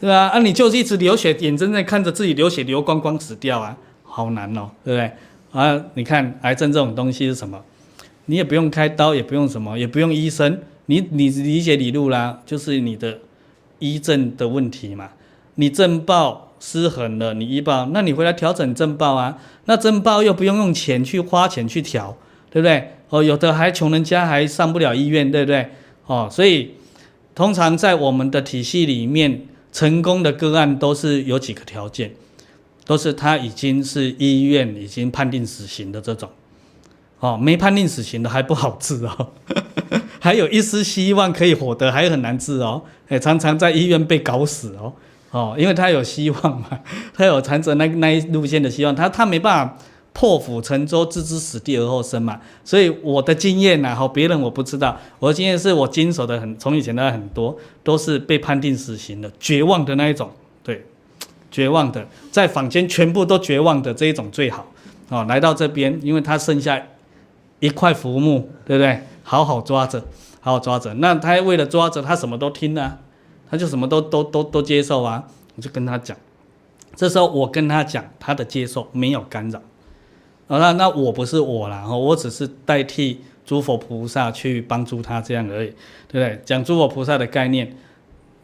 [0.00, 0.28] 对吧？
[0.28, 3.76] 啊，你就是一直流血，眼睁睁看着自己流血流光光死掉啊。
[4.04, 5.12] 好难哦，对不对？
[5.52, 7.60] 啊，你看癌症这种东西是什么？
[8.26, 13.18] 你也不用开刀，也不用什么，也不用医生，你你理解理路啦，就是你的
[13.78, 15.10] 医症的问题嘛。
[15.54, 19.38] 你症报失衡了，你医报，那你回来调整症报啊。
[19.64, 22.16] 那症报又不用用钱去花钱去调，
[22.50, 22.92] 对不对？
[23.08, 25.70] 哦，有的还穷人家还上不了医院，对不对？
[26.06, 26.74] 哦，所以
[27.34, 32.12] 通常在我们的体系里面，成功的个案都是有几个条件。
[32.88, 36.30] 都是他已经是医院已经判定死刑的这种，
[37.18, 39.32] 哦，没判定死刑的还不好治哦，
[40.22, 44.92] 还有一丝希望可以活得还很难治哦，哎，常常在医院被搞死哦，
[45.32, 46.78] 哦，因为他有希望嘛，
[47.12, 49.76] 他有缠着那那一路线的希望，他他没办法
[50.18, 57.54] 破釜沉舟，置之死地而后生嘛，所以我的经验呐，哈，别人我不知道，我的经验是我经手的很，从以前到很多
[57.84, 60.30] 都是被判定死刑的，绝望的那一种，
[60.62, 60.86] 对。
[61.48, 64.66] 绝望的，在坊间全部都绝望的这一种最好，
[65.08, 66.86] 哦，来到这边，因为他剩下
[67.60, 69.00] 一块浮木，对不对？
[69.22, 70.02] 好好抓着，
[70.40, 70.92] 好好抓着。
[70.94, 72.98] 那他为了抓着，他什么都听啊，
[73.50, 75.24] 他就什么都都都都接受啊。
[75.54, 76.14] 我就跟他讲，
[76.94, 79.62] 这时候我跟他讲，他的接受没有干扰。
[80.48, 85.68] 哦，那那我不是我啦，我只是代替诸佛菩萨去帮助他这样而已，
[86.08, 86.40] 对不对？
[86.44, 87.76] 讲诸佛菩萨的概念，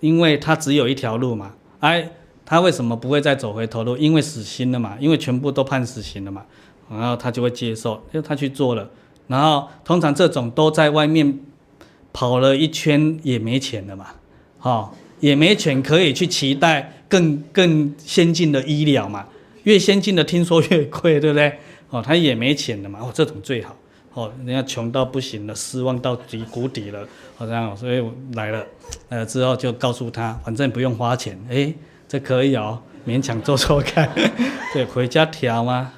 [0.00, 2.11] 因为他只有一条路嘛，哎。
[2.44, 3.96] 他为什么不会再走回头路？
[3.96, 6.44] 因为死心了嘛，因为全部都判死刑了嘛，
[6.90, 8.90] 然后他就会接受，因为他去做了。
[9.28, 11.38] 然后通常这种都在外面
[12.12, 14.09] 跑了一圈也没钱了嘛，
[14.61, 14.90] 哦，
[15.20, 19.28] 也没钱可以去期待更更先进的医疗嘛，
[19.62, 21.59] 越先进的听说越贵，对不对？
[21.93, 23.76] 哦，他也没钱了嘛，哦，这种最好，
[24.14, 28.66] 哦，人家穷到不行了，失望到底谷底了，好这样，所以我来了，
[29.11, 31.72] 呃之后就告诉他，反正不用花钱，诶。
[32.09, 34.07] 这可以哦，勉强做做看，
[34.74, 35.93] 对，回家调嘛，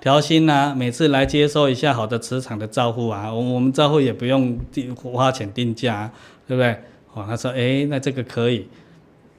[0.00, 6.10] 调心呐、啊，每次来接受一下好的磁场的照护啊，我我们照护也不用定花钱定价、
[6.48, 6.72] 对不对？
[7.14, 8.66] 哦，他说，哎，那这个可以，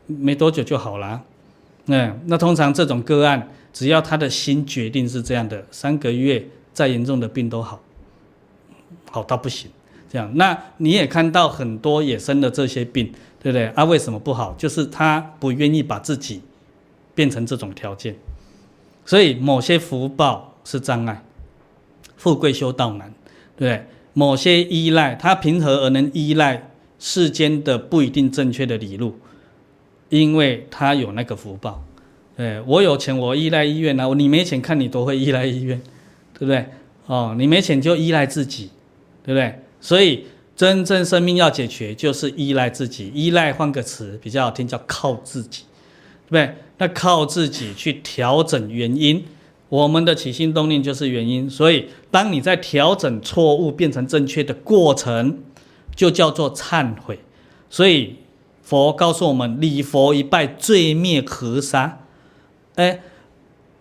[0.08, 1.22] 没多久就好了。
[1.88, 7.82] 嗯那通常这种个案，只要他的心决定是这样的，三个月再严重的病都好，
[9.10, 9.70] 好到不行。
[10.10, 13.14] 这样，那你也看到很多也生了这些病。
[13.44, 13.66] 对不对？
[13.70, 14.54] 啊，为什么不好？
[14.56, 16.44] 就是他不愿意把自己
[17.16, 18.16] 变成这种条件，
[19.04, 21.24] 所以某些福报是障碍，
[22.18, 23.12] 富贵修道难，
[23.58, 23.88] 对不对？
[24.14, 26.70] 某些依赖，他平和而能依赖
[27.00, 29.18] 世间的不一定正确的理路？
[30.10, 31.84] 因为他有那个福报。
[32.42, 35.80] 对，我有钱，我依赖医院啊；你没钱，看你多会依赖医院，
[36.34, 36.66] 对不对？
[37.06, 38.70] 哦，你没钱就依赖自己，
[39.24, 39.60] 对不对？
[39.80, 40.26] 所以。
[40.54, 43.10] 真正生命要解决，就是依赖自己。
[43.16, 45.64] 依赖换个词比较好听，叫靠自己，
[46.30, 46.56] 对不对？
[46.78, 49.26] 那靠自己去调整原因，
[49.70, 51.50] 我们的起心动念就是原因。
[51.50, 55.40] 所以，当你在调整错误变成正确的过程，
[55.96, 57.18] 就叫做忏悔。
[57.68, 58.18] 所以，
[58.62, 62.01] 佛告诉我们：礼佛一拜，罪灭河沙。
[62.76, 63.02] 哎，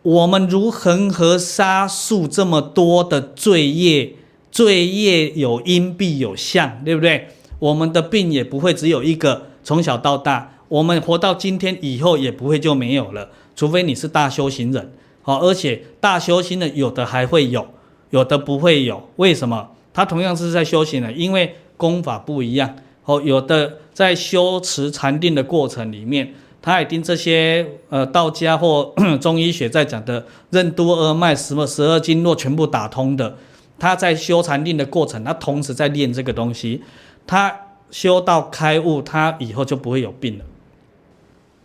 [0.02, 4.14] 我们如恒河沙数这么多的罪业。
[4.52, 7.28] 罪业有因必有相，对不对？
[7.60, 17.68] 我们的病也不会只有一个，从小到大，我们活到今天以后也不会就没有了，除非你是大修行人，好，而且大修行的有的还会有，
[18.10, 19.68] 有的不会有，为什么？
[19.94, 22.74] 他同样是在修行的，因为功法不一样，
[23.04, 33.36] 哦，有的在修持禅定的过程里面，他一定这些呃道家或 中医学在讲的任督二脉什么十二经络全部打通的，
[33.78, 36.82] 他在修禅定的过程，他同时在练这个东西，
[37.26, 37.54] 他
[37.90, 40.44] 修到开悟，他以后就不会有病了。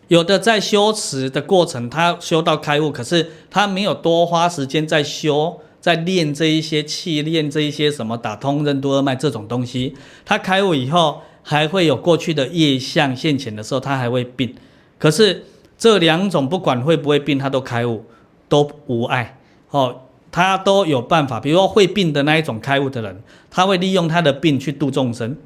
[0.07, 9.95] 有的在修持的过程，他修到开悟，可是他没有多花时间在修，在练这一些气，练这一些什么打通任督二脉这种东西。
[10.23, 14.55] 他开悟以后，还会有过去的业相现前的时候，他还会病。
[14.97, 15.45] 可是
[15.77, 18.05] 这两种不管会不会病，他都开悟，
[18.47, 19.37] 都无碍
[19.71, 21.39] 哦，他都有办法。
[21.39, 25.37] 比如说会病的那一种开悟的人，他会利用他的病去度众生，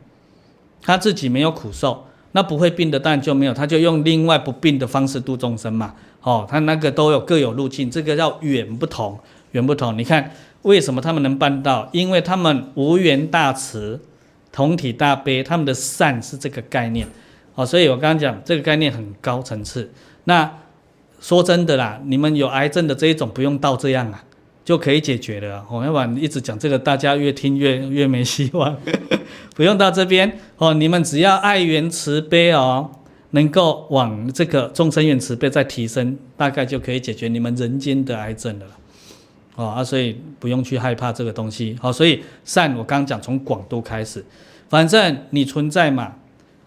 [0.81, 2.05] 他自己没有苦受。
[2.31, 5.95] 那不会病的当然就没有，他就用另外不病的方式度众生嘛。
[6.21, 9.17] 哦，他那个都有各有路径，这个叫远不同，
[9.53, 9.97] 远不同。
[9.97, 10.31] 你看
[10.61, 11.89] 为什么他们能办到？
[11.91, 13.99] 因为他们无缘大慈，
[14.51, 17.07] 同体大悲，他们的善是这个概念。
[17.59, 19.91] 哦，所以我刚刚讲这个概念很高层次。
[20.23, 20.49] 那
[21.19, 24.23] 说真的啦，你们有癌症的这一种不用到这样啊。
[24.65, 28.77] 就可以解决了哦，要不然一直讲这个，大家越听越越没希望。
[29.55, 32.91] 不用到这边哦，你们只要爱缘慈悲哦，
[33.31, 38.65] 能够往这个众生缘慈悲再提升，大概就可以解决你们人间的癌症了
[39.55, 41.75] 哦啊，所以不用去害怕这个东西。
[41.81, 44.23] 好，所以善我刚刚讲从广度开始，
[44.69, 46.13] 反正你存在嘛。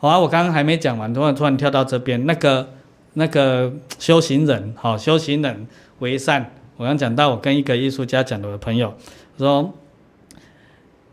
[0.03, 2.71] 好啊，我刚刚还没讲完，突然突然跳到这边，那个
[3.13, 5.69] 那个修行人，好，修行人
[6.01, 6.53] 为善。
[6.77, 8.93] 我刚讲到，我跟一个艺术家讲的，我的朋友
[9.39, 9.73] 说，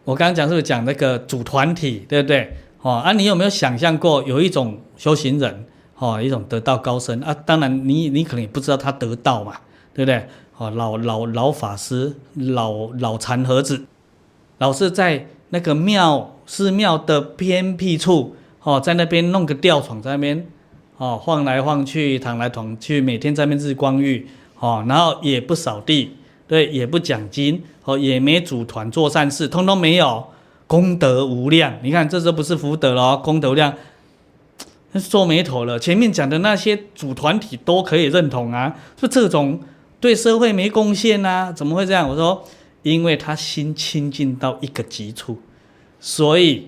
[0.04, 2.58] 我刚刚讲是不是讲那个组团体，对不对？
[2.82, 5.66] 哦，啊，你有没有想象过有一种修行人，
[6.00, 7.32] 哦，一种得道高僧啊？
[7.46, 9.54] 当然你，你你可能也不知道他得道嘛，
[9.94, 10.26] 对不对？
[10.58, 13.86] 哦，老老老法师，老老禅和子，
[14.58, 20.48] 老是在那个庙寺庙的偏僻处，哦，在那边弄个吊床，在那边
[20.98, 24.28] 哦晃来晃去，躺来躺去，每天在那边日光浴。
[24.62, 30.28] 哦，然后也不扫地，对，也不讲经，哦，也没组团做善事，通通没有，
[30.68, 31.76] 功德无量。
[31.82, 33.74] 你看，这都不是福德了，功德无量，
[34.92, 35.80] 那是皱眉头了。
[35.80, 39.62] 前面讲的那些组团体都可以认同啊，说这种
[40.02, 42.10] 对社会没贡献啊，怎么会这样？
[42.10, 42.44] 我说，
[42.84, 45.38] 因为他心清净到一个极处，
[46.02, 46.68] 所以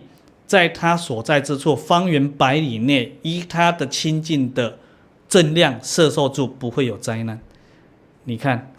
[0.52, 4.78] 在他所在之处，方圆百里内，依他的清净的
[5.30, 7.40] 正量摄受住，不会有灾难。
[8.26, 8.74] 你看，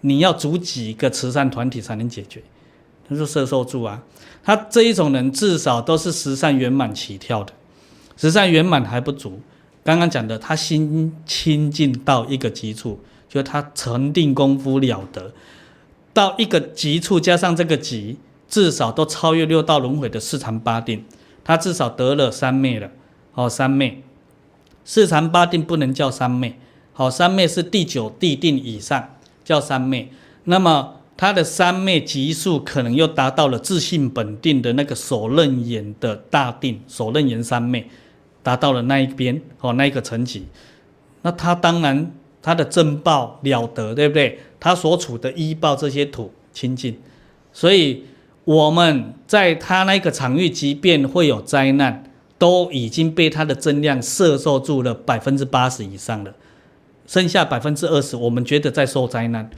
[0.00, 2.42] 你要组几个慈善团体才能解决？
[3.08, 4.02] 他说摄受住啊，
[4.42, 7.52] 他这一种人至少都是十善圆满起跳的，
[8.16, 9.40] 十善圆满还不足。
[9.84, 12.98] 刚刚讲的，他心清净到一个极处，
[13.28, 15.32] 就是他禅定功夫了得，
[16.12, 18.18] 到一个极处，加上这个极，
[18.52, 21.06] 至少都超越六道轮回的四禅八定，
[21.42, 22.90] 他至少得了三昧了。
[23.32, 24.02] 哦，三昧，
[24.84, 26.58] 四禅八定不能叫三昧。
[26.92, 30.10] 好，三昧是第九地定以上叫三昧，
[30.44, 37.88] 那么他的三昧级数可能又达到了自性本定的那个首楞严的大定，首楞严三昧
[38.42, 40.46] 达到了那一边哦，那一个层级，
[41.22, 44.40] 那他当然他的正报了得，对不对？
[44.60, 46.98] 他所处的依报这些土清净，
[47.50, 48.04] 所以
[48.44, 52.04] 我们在他那个场域，即便会有灾难，
[52.38, 56.34] 都已经被他的增量摄受住了百分之八十以上了。
[57.06, 59.48] 剩下百分之二十，我们觉得在受灾难。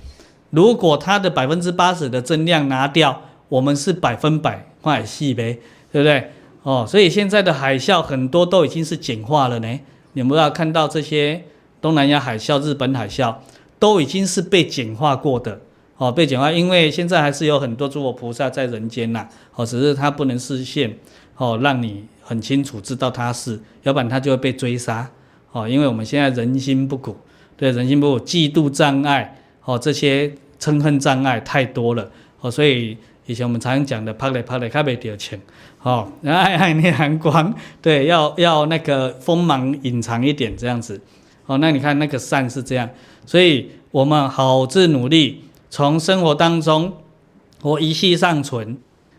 [0.50, 5.58] 如果它的百分之八十的增量拿掉，我们是百分百坏细呗，
[5.90, 6.30] 对不对？
[6.62, 9.80] 哦，所以现在的海啸很多都已经是简化了呢。
[10.12, 11.44] 你们要看到这些
[11.80, 13.34] 东南亚海啸、日本海啸，
[13.78, 15.60] 都已经是被简化过的。
[15.96, 19.28] 哦，被简化，因为现在还是有很多诸佛菩萨在人间呐。
[19.54, 20.96] 哦，只是他不能示现，
[21.36, 25.08] 哦，让你很清楚知道他是，要不然他就会被追杀。
[25.52, 27.16] 哦，因为我们现在人心不古。
[27.56, 35.40] 对人心不古嫉妒障碍，哦，这些嗔恨障碍太多了，哦，所以以前我们常讲的“拍来拍来，卡不掉钱”，
[35.80, 41.00] 哦，爱爱内含光，对，要要那个锋芒隐藏一点这样子，
[41.46, 42.90] 哦，那你看那个善是这样，
[43.24, 45.44] 所以我们好自努力，
[45.76, 46.92] 从生活当中，
[47.60, 48.78] 我一息尚存，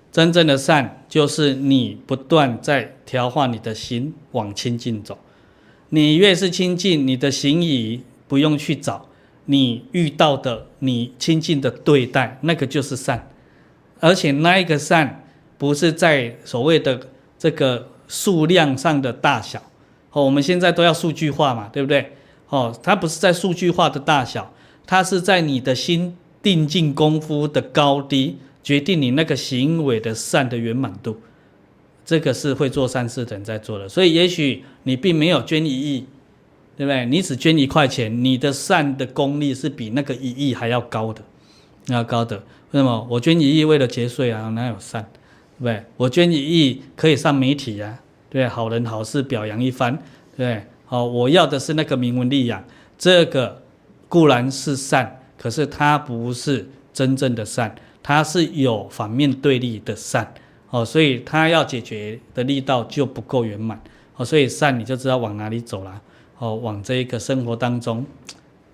[0.10, 5.18] 真正的善就是你不断在调化你的心往清净走，
[5.90, 8.02] 你越是清净，你的行仪。
[8.30, 9.08] 不用去找
[9.46, 13.30] 你遇到的你亲近的对待，那个就是善，
[14.00, 15.28] 而且那一个善
[15.58, 19.62] 不是在所谓的这个数量上的大小，
[20.12, 22.14] 哦，我们现在都要数据化嘛，对不对？
[22.48, 24.54] 哦，它不是在数据化的大小，
[24.88, 26.16] 它是在你的心
[26.46, 31.18] 定静功夫的高低决定你那个行为的善的圆满度，
[32.06, 33.90] 这个是会做善事的人在做的。
[33.90, 36.06] 所以也许你并没有捐一亿，
[36.78, 37.04] 对不对？
[37.08, 41.24] 你只捐一块钱，你的善的功力是比那个一亿还要高的，
[41.88, 42.38] 要高的。
[42.70, 43.08] 为什么？
[43.10, 45.04] 我捐一亿为了节税啊，哪有善？
[45.58, 45.84] 对不对？
[45.98, 49.98] 我捐一亿可以上媒体啊，对，好人好事表扬一番，
[50.38, 52.64] 对，好，我要的是那个名闻利养，
[53.00, 53.64] 这个
[54.08, 57.76] 固然是善，可是它不是真正的善。
[58.02, 60.34] 它是有反面对立的善，
[60.72, 63.80] 哦，所以它要解决的力道就不够圆满，
[64.16, 66.02] 哦，所以善你就知道往哪里走了，
[66.40, 68.04] 哦，往这一个生活当中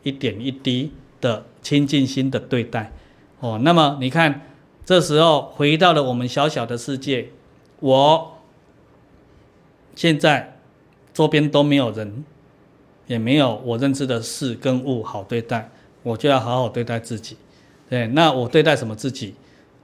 [0.03, 2.91] 一点一滴的亲近心的对待，
[3.41, 4.41] 哦，那么你看
[4.85, 7.29] 这时候回到了我们小小的世界，
[7.81, 8.37] 我
[9.93, 10.57] 现在
[11.13, 12.25] 周边都没有人，
[13.07, 15.71] 也没有我认知的事跟物好对待，
[16.03, 17.37] 我就要好好对待自己。
[17.89, 19.35] 对，那我对待什么自己？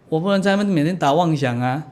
[0.10, 1.84] 我不能在那边每天打妄想啊，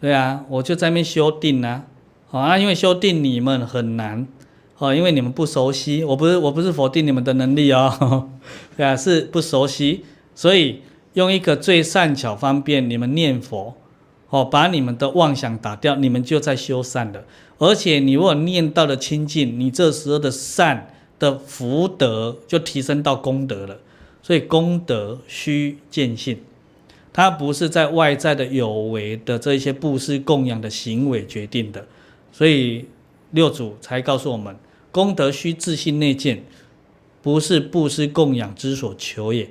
[0.00, 1.84] 对啊，我就在那边修定啊，
[2.28, 4.26] 好啊，因为修定你们很难，
[4.78, 8.30] 哦，因为你们不熟悉，我不是我不是否定你们的能力哦，
[8.78, 10.80] 对啊，是不熟悉，所以
[11.12, 13.74] 用一个最善巧方便，你们念佛，
[14.30, 17.24] 哦，把你们的妄想打掉，你们就在修善了，
[17.58, 23.78] 而且你如果念到了清净，你这时候的善的福德就提升到功德了。
[24.22, 26.38] 所以功德须见性，
[27.12, 31.86] 它不是在外在的有为的这些布施供养的行为决定的，
[32.30, 32.84] 所以
[33.30, 34.54] 六祖才告诉我们，
[34.92, 36.44] 功德须自性内见，
[37.22, 39.48] 不是布施供养之所求也。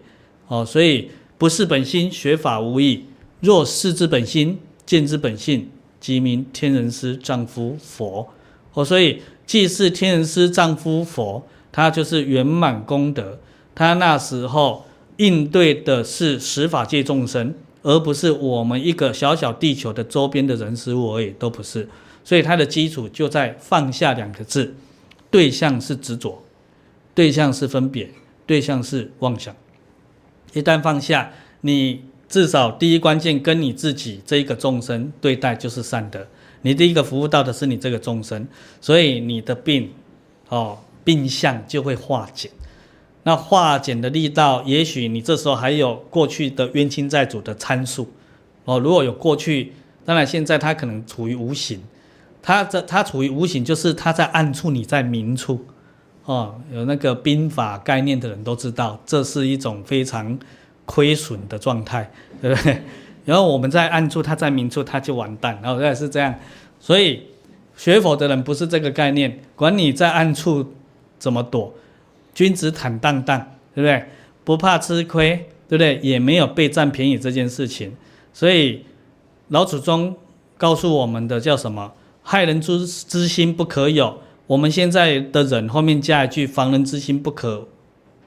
[0.48, 1.10] 哦，所以
[1.40, 3.06] 不是本心，学法无益。
[3.40, 8.28] 若识之本心，见之本性，即名天人师丈夫佛。
[8.74, 11.48] 哦，所以既是天人师丈夫佛，
[11.78, 13.38] 他就是圆满功德。
[13.76, 14.84] 他那时候
[15.18, 17.54] 应对的是十法界众生，
[17.84, 21.88] 而不是我们一个小小地球的周边的人事物而已，都不是。
[22.24, 24.74] 所以他的基础就在放下两个字，
[25.30, 26.42] 对象是执着，
[27.14, 28.10] 对象是分别，
[28.48, 29.56] 对象是妄想。
[30.54, 36.28] 一旦放下，你至少第一关键跟你自己这一个众生对待就是善的，
[36.64, 38.48] 你第一个服务到的是你这个众生，
[38.82, 39.92] 所以你的病，
[40.50, 42.52] 哦，病相就会化解。
[43.24, 48.12] 那化解的力道，也许你这时候还有过去的冤亲债主的参数，
[48.66, 49.72] 哦，如果有过去，
[50.04, 51.82] 当然现在他可能处于无形，
[52.42, 55.66] 他这他处于无形，就是他在暗处，你在明处，
[56.26, 60.38] 哦，有那个兵法概念的人都知道，这是一种非常
[60.86, 62.82] 亏损的状态，对不对？
[63.24, 66.36] 然后我们在暗处，他在明处，他就完蛋，然后也是这样，
[66.82, 67.24] 所以
[67.78, 70.74] 学佛的人不是这个概念，管你在暗处
[71.18, 71.74] 怎么躲。
[72.34, 73.40] 君子坦荡荡，
[73.74, 74.06] 对不对？
[74.44, 76.00] 不怕吃亏，对不对？
[76.04, 77.96] 也没有被占便宜这件事情。
[78.34, 78.86] 所以
[79.50, 80.16] 老祖宗
[80.58, 81.92] 告诉我们的叫什么？
[82.22, 84.20] 害人之之心不可有。
[84.46, 87.68] 我们现在的人后面加一句防人之心不可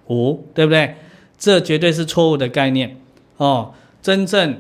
[0.08, 0.96] 无，对不对？
[1.38, 3.00] 这绝对是错误的概念
[3.36, 3.72] 哦。
[4.02, 4.58] 真正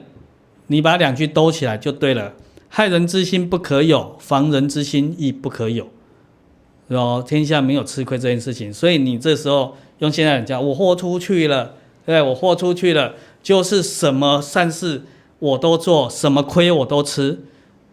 [0.68, 2.32] 你把两句兜起来就对了。
[2.68, 5.88] 害人之心不可有，防人之心亦不可有。
[6.96, 11.74] 哦，天下没有吃亏这件事情，所以你这时候用现在人讲，我豁出去了，
[12.04, 15.02] 对，我豁出去了，就是什么善事
[15.38, 17.38] 我都做，什么亏我都吃，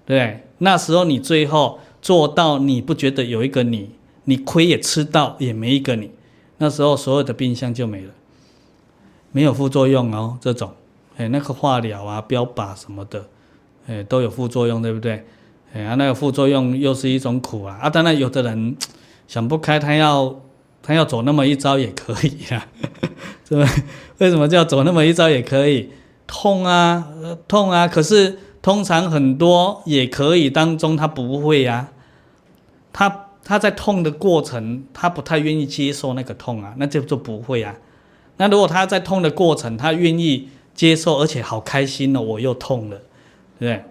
[0.05, 3.91] 对，那时候你最后做到，你不觉得有一个你，
[4.23, 6.09] 你亏也吃到，也没一个你，
[6.57, 8.11] 那时候所有的病相就没了，
[9.31, 10.71] 没有副作用哦，这种，
[11.17, 13.27] 哎，那个化疗啊、标靶什么的，
[13.85, 15.23] 哎，都有副作用，对不对？
[15.77, 17.77] 哎呀，那个副作用又是一种苦啊！
[17.83, 18.75] 啊，当然有的人
[19.27, 20.41] 想不开，他要
[20.81, 22.65] 他要走那么一招也可以呀，
[23.47, 23.69] 是吧？
[24.17, 25.91] 为什么叫走那么一招也可以？
[26.25, 27.07] 痛啊，
[27.47, 27.87] 痛啊！
[27.87, 31.89] 可是通常很多也可以当中，他不会呀，
[32.91, 37.75] 他他在痛的过程，他不太愿意接受那个痛啊，那就就不会啊。
[38.37, 42.97] 那如果他在痛的过程，他愿意接受，而且好开心哦，我又痛了，
[43.59, 43.83] 对不对？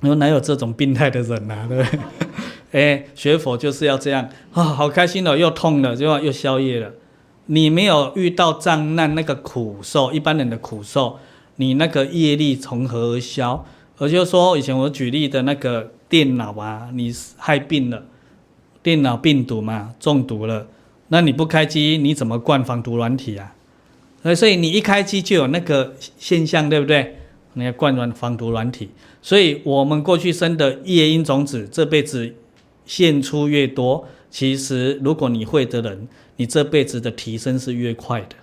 [0.00, 1.66] 你说哪有这种病态的人呐？
[1.68, 2.00] 对不对？
[2.72, 6.92] 哎，学佛就是要这样啊、好开心了，又痛了，就又消业了。
[7.46, 11.18] 你没有遇到障难那个苦受，一般人的苦受，
[11.56, 13.64] 你那个业力从何而消？
[13.98, 18.02] 我就说以前我举例的那个电脑啊，你害病了，
[18.82, 20.66] 电脑病毒嘛，中毒了，
[21.08, 23.54] 那你不开机，你怎么灌防毒软体啊？
[24.34, 27.16] 所以你一开机就有那个现象，对不对？
[27.56, 28.90] 你要灌软防毒软体。
[29.20, 32.34] 所以，我们过去生的业因种子，这辈子
[32.84, 38.36] 献出越多，其实如果你会的人，你这辈子的提升是越快的，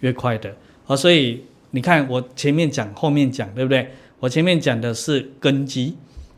[0.00, 0.54] 越快的。
[0.86, 1.42] 啊，所以
[1.72, 3.90] 你看我前面讲，后面讲，对不对？
[4.20, 5.94] 我前面讲的是根基，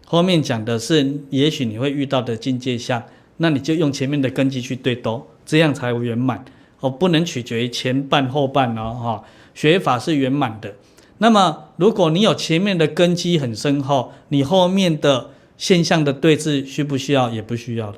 [0.06, 3.02] 后面讲的是也许你会遇到的境界相，
[3.38, 6.44] 那你就用前面的根基去对多，这样才圆满
[6.80, 9.24] 哦，不能取决于前半后半哦哈。
[9.54, 10.74] 学法是圆满的，
[11.22, 17.28] 那么如果你有前面的根基很深厚，你后面的现象的对治需不需要？
[17.28, 17.96] 也不需要了，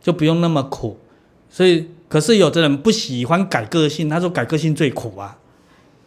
[0.00, 0.98] 就不用那么苦。
[1.50, 5.36] 所以，可是有的人不喜欢改个性，他说改个性最苦啊，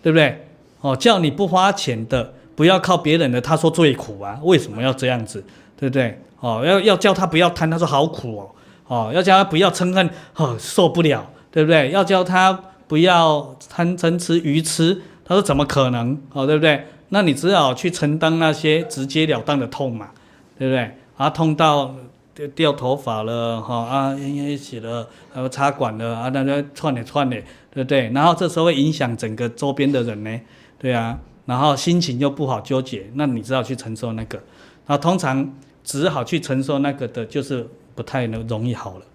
[0.01, 0.47] 对不对？
[0.79, 5.43] 哦，叫你不花钱的，不要靠别人的，他说最苦啊，为什么要这样子？
[5.77, 6.17] 对不对？
[6.39, 8.49] 哦，要要叫他不要贪，他说好苦哦。
[8.87, 11.89] 哦，要叫他不要嗔恨，哦，受不了，对不对？
[11.91, 12.53] 要叫他
[12.87, 16.21] 不要贪嗔痴愚痴，他说怎么可能？
[16.31, 16.85] 哦，对不对？
[17.09, 20.11] 那你只好去承担那些直截了当的痛嘛，
[20.57, 20.91] 对不对？
[21.17, 21.95] 啊，痛到。
[22.35, 27.39] 掉掉头发了，哈啊，奄奄一息了，还有插管了啊，那那串的串的，
[27.71, 28.09] 对不对？
[28.09, 30.41] 然后这时候会影响整个周边的人呢，
[30.79, 34.41] 对啊，然后心情又不好纠结，那你只好去承受那个，
[34.87, 35.47] 那通常
[35.83, 39.05] 只好去承受那个的，就是不太能容易好了，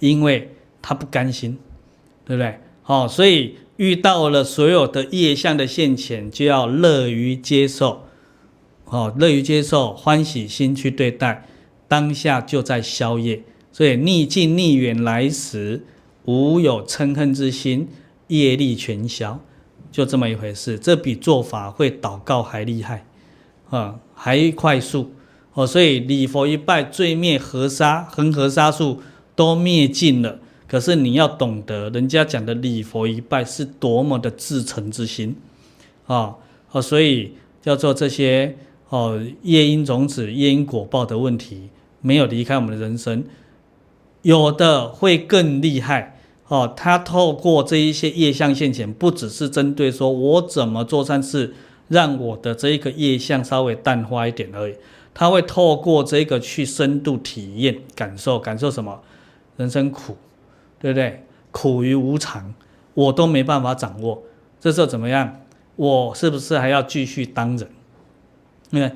[0.00, 1.56] 因为他不甘心，
[2.24, 2.58] 对不对？
[2.82, 8.04] 好，所以遇到了所有的业相的现前，就要乐于接受，
[8.84, 11.48] 哦，乐于接受，欢喜心去对待。
[11.88, 15.84] 当下就在消业，所以逆境逆缘来时，
[16.26, 17.88] 无有嗔恨之心，
[18.28, 19.40] 业力全消，
[19.90, 20.78] 就这么一回事。
[20.78, 23.04] 这比做法会祷告还厉害，
[23.68, 25.12] 啊，还快速
[25.54, 25.66] 哦。
[25.66, 29.02] 所以礼佛一拜，罪灭河沙，恒河沙数
[29.34, 30.38] 都灭尽了。
[30.72, 35.36] 可是你要懂得，人家讲的礼佛一拜是多么的至诚之心，
[36.06, 36.34] 啊，
[36.70, 38.56] 哦，所以叫做这些
[38.88, 41.68] 哦业因种子、业因果报的问题。
[42.00, 43.22] 没有离开我们的人生，
[44.22, 46.18] 有的会更厉害
[46.48, 46.72] 哦。
[46.74, 51.52] 他透过这一些业相现前，不只是针对说我怎么做善事，
[51.88, 54.74] 让我的这一个业相稍微淡化一点而已。
[55.12, 59.02] 他会透过这个去深度体验、感受，感受什么？
[59.58, 60.16] 人生苦，
[60.82, 61.24] 对不对？
[61.52, 62.52] 苦于无常，
[62.94, 64.24] 我都没办法掌握。
[64.60, 65.40] 这时候怎么样？
[65.76, 67.70] 我是不是还要继续当人？
[68.70, 68.90] 因为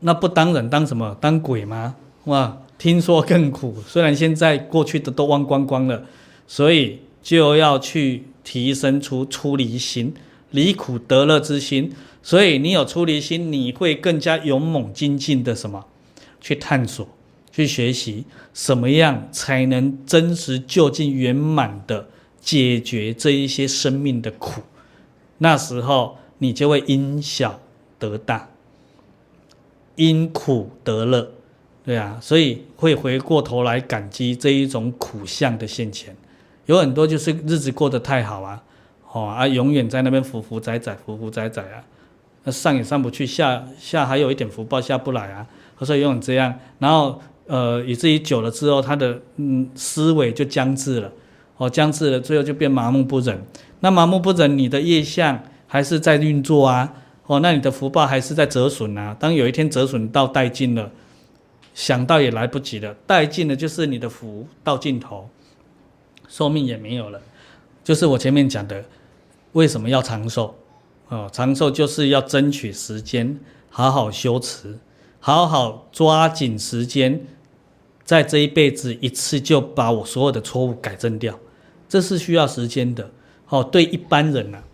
[0.00, 1.14] 那不当人当什么？
[1.20, 1.96] 当鬼吗？
[2.24, 3.76] 哇，听说更苦。
[3.86, 6.04] 虽然现在过去的都忘光光了，
[6.46, 10.14] 所以就要去提升出出离心、
[10.50, 11.92] 离苦得乐之心。
[12.22, 15.84] 所以你有出离心，你会更加勇猛精进的什么？
[16.40, 17.08] 去探索、
[17.58, 22.06] 去学习，什么样才能真实就近圆满的
[22.40, 24.62] 解决这一些生命的苦？
[25.38, 27.58] 那时候你就会因小
[27.98, 28.48] 得大，
[29.96, 31.32] 因苦得乐。
[31.84, 36.14] 对啊，所以会回过头来感激这一种苦相的现前，
[36.66, 38.62] 有很多就是日子过得太好啊，
[39.10, 41.82] 哦啊，永远在那边浮浮载载，浮浮载载啊，
[42.44, 45.46] 那上也上不去，下下还有一点福报下不来啊，
[45.80, 51.10] 所以永远这样，然后呃，以至于久了之后，他的嗯思维就僵滞了，
[51.56, 53.42] 哦，僵滞了，最后就变麻木不仁。
[53.80, 56.94] 那麻木不仁，你的业相还是在运作啊，
[57.26, 59.16] 哦，那你的福报还是在折损啊。
[59.18, 60.92] 当有一天折损到殆尽了。
[61.74, 65.30] 想到也来不及了，殆尽了就是你的福到尽头，
[66.26, 67.20] 寿命也没有了。
[67.84, 68.84] 就是我前面讲的，
[69.52, 70.56] 为什么要长寿？
[71.08, 73.38] 哦，长寿就是要争取时间，
[73.70, 74.76] 好好修持，
[75.20, 77.24] 好好抓紧时间，
[78.08, 81.38] 在这一辈子一次就把我所有的错误改正掉，
[81.90, 83.10] 这是需要时间的。
[83.50, 84.64] 哦，对一般人啊，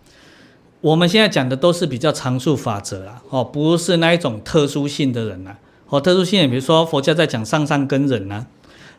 [0.81, 5.59] 我们现在讲的都是比较常数法则啊，哦，不是那一种特殊性的人啊。
[5.89, 8.47] 哦，特殊性也比如说佛教在讲上上根人呐、啊，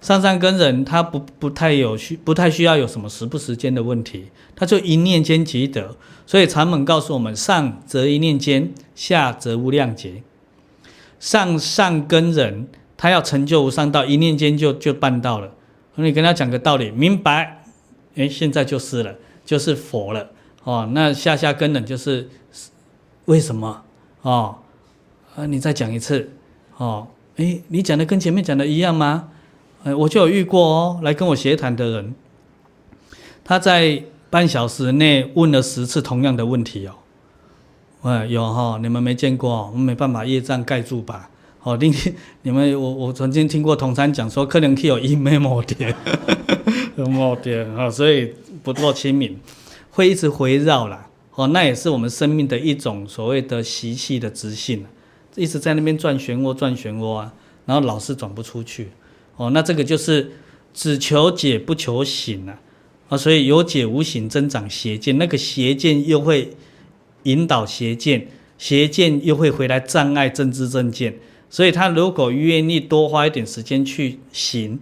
[0.02, 5.96] 上上根人他不不太有需不太需要有什么时不时间的问题，他就一念间即得。
[6.28, 10.24] 所以禅门告诉我们，上则一念间，下则无量劫。
[11.22, 15.52] 上上根人他要成就无上道，一念间就就办到了。
[15.96, 17.64] 你跟他讲个道理，明白？
[18.16, 19.16] 诶，现在就是了，
[19.46, 20.30] 就是佛了。
[20.64, 22.30] 哦，那下下根人就是
[23.26, 23.84] 为什么？
[24.22, 24.58] 哦，
[25.36, 26.32] 啊，你再讲一次。
[26.78, 27.08] 哦，
[27.38, 29.30] 诶，你讲的跟前面讲的一样吗？
[29.84, 32.16] 呃，我就有遇过哦，来跟我协谈的人，
[33.44, 36.96] 他在半小时内问了十次同样的问题哦。
[38.02, 41.30] 哎，有哈、哦，你们没见过，我们没办法业障盖住吧？
[41.66, 41.92] 哦，你
[42.44, 45.96] 你们，我我曾经听过同参讲说，可能可以有一没某点，
[46.96, 48.32] 某点啊，所以
[48.62, 49.36] 不做亲民，
[49.90, 51.10] 会一直回绕啦。
[51.34, 54.86] 哦，那也是我们生命的一种所谓的习气的直性。
[55.36, 57.34] 一直在那边转漩涡，转漩涡啊，
[57.66, 58.90] 然后老是转不出去，
[59.36, 60.34] 哦，那这个就是
[60.72, 62.60] 只求解不求醒啊，
[63.10, 66.52] 啊，所以有解无醒增长邪见，那个邪见又会
[67.24, 68.28] 引导邪见，
[68.60, 71.16] 邪见又会回来障碍正知正见。
[71.50, 74.80] 所以他如果愿意多花一点时间去行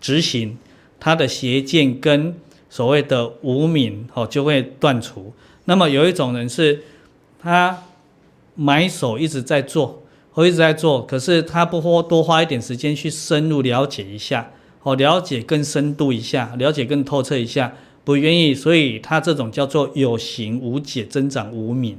[0.00, 0.56] 执行，
[0.98, 2.34] 他的邪见跟
[2.70, 5.32] 所谓的无明哦就会断除。
[5.66, 6.82] 那么有一种人是，
[7.40, 7.84] 他
[8.54, 14.50] 买手一直在做，或一直在做，可是他不花多花一点时间去深入了解一下，
[14.82, 17.74] 哦，了解更深度一下，了解更透彻一下，
[18.04, 21.98] 不愿意，所以他这种叫做有形无解，增长无明，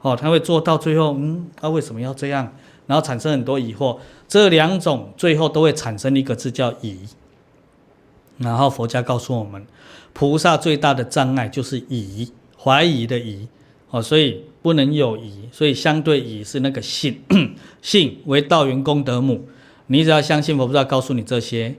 [0.00, 2.54] 哦，他会做到最后，嗯，他为什么要这样？
[2.88, 7.00] 然后产生很多疑惑，这两种最后都会产生一个字叫疑。
[8.38, 9.66] 然后佛家告诉我们，
[10.14, 13.46] 菩萨最大的障碍就是疑，怀疑的疑，
[13.90, 17.20] 哦，所以不能有疑，所以相对疑是那个信，
[17.82, 19.46] 信为道源功德母，
[19.88, 21.74] 你只要相信佛菩萨告诉你这些，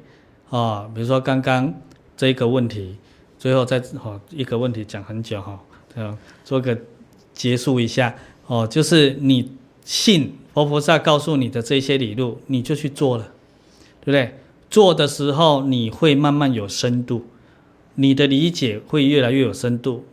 [0.52, 1.74] 啊，比如说刚刚
[2.16, 2.98] 这一个问题，
[3.40, 5.60] 最后再哦一个问题讲很久哈，
[5.96, 6.78] 这样做个
[7.34, 8.16] 结束一下，
[8.46, 9.52] 哦，就是你
[9.84, 10.36] 信。
[10.60, 13.32] 佛菩萨告诉你的这些理路，你就去做了，
[14.02, 14.36] 对不对？
[14.70, 17.26] 做的时候你会慢慢有深度，
[17.96, 20.04] 你的理解会越来越有深度，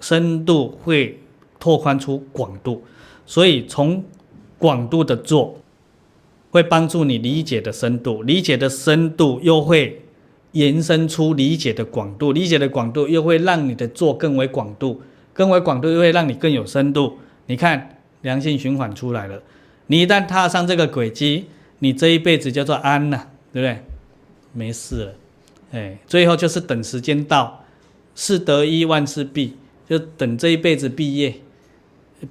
[0.00, 1.18] 深度会
[1.58, 2.84] 拓宽出广度，
[3.26, 4.04] 所以从
[4.56, 5.60] 广度的做，
[6.50, 10.02] 会帮助你理解的深度，理解的深度又会
[10.52, 15.02] 延伸出理解的广度，理解的广度又会让你的做更为广度，
[15.32, 17.18] 更为广度又会让你更有深度。
[17.46, 19.42] 你看良性循环出来了。
[19.88, 21.46] 你一旦踏上这个轨迹，
[21.80, 23.84] 你这一辈子叫做安呐，对不对？
[24.52, 25.14] 没事了，
[25.72, 27.64] 哎，最后就是等时间到，
[28.14, 29.56] 事得一万事毕，
[29.88, 31.34] 就等这一辈子毕业。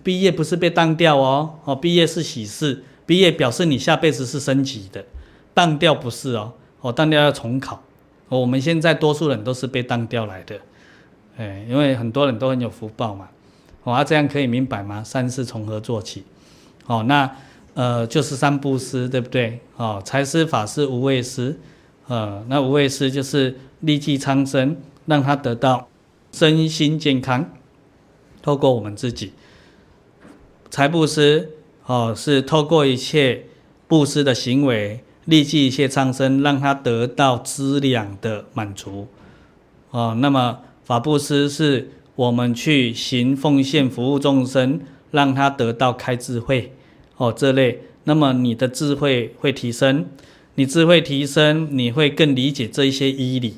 [0.04, 5.06] 毕业不是被当掉哦，哦，毕业是喜事，毕业表示你下辈子是升级的，
[5.54, 7.82] 当掉不是哦，哦，当掉要重考。
[8.30, 10.60] 我们现在多数人都是被当掉来的，
[11.38, 13.30] 哎，因为很多人都很有福报嘛，
[13.84, 15.04] 哦，啊，这样可以明白吗？
[15.04, 16.24] 三世从何做起？
[16.86, 17.36] 哦，那。
[17.78, 19.60] 呃，就是三布施，对不对？
[19.76, 21.60] 哦，财施、法施、无畏施，
[22.08, 25.88] 呃，那无畏施就是利济苍生，让他得到
[26.32, 27.52] 身心健康，
[28.42, 29.34] 透过我们自己。
[30.72, 31.52] 财布施，
[31.86, 33.46] 哦，是透过一切
[33.88, 39.06] 布施的行为，利济一切苍生，让他得到资粮的满足。
[39.92, 44.82] 哦，那么法布施是我们去行奉献，服务众生，
[45.12, 46.74] 让他得到开智慧。
[47.18, 50.06] 哦，这类，那么你的智慧会提升，
[50.54, 53.56] 你智慧提升，你会更理解这一些医理、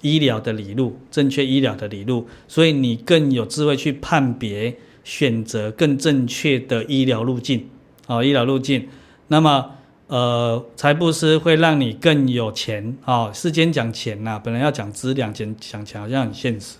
[0.00, 7.68] 医疗的理路，正确医疗的理路，所以你更有智慧去判别、选择更正确的医疗路径。
[8.06, 8.88] 哦，医疗路径，
[9.26, 9.72] 那么
[10.06, 12.96] 呃，财布施会让你更有钱。
[13.04, 16.76] 哦，世间讲钱呐、本来要讲资粮，讲讲钱好像很现实，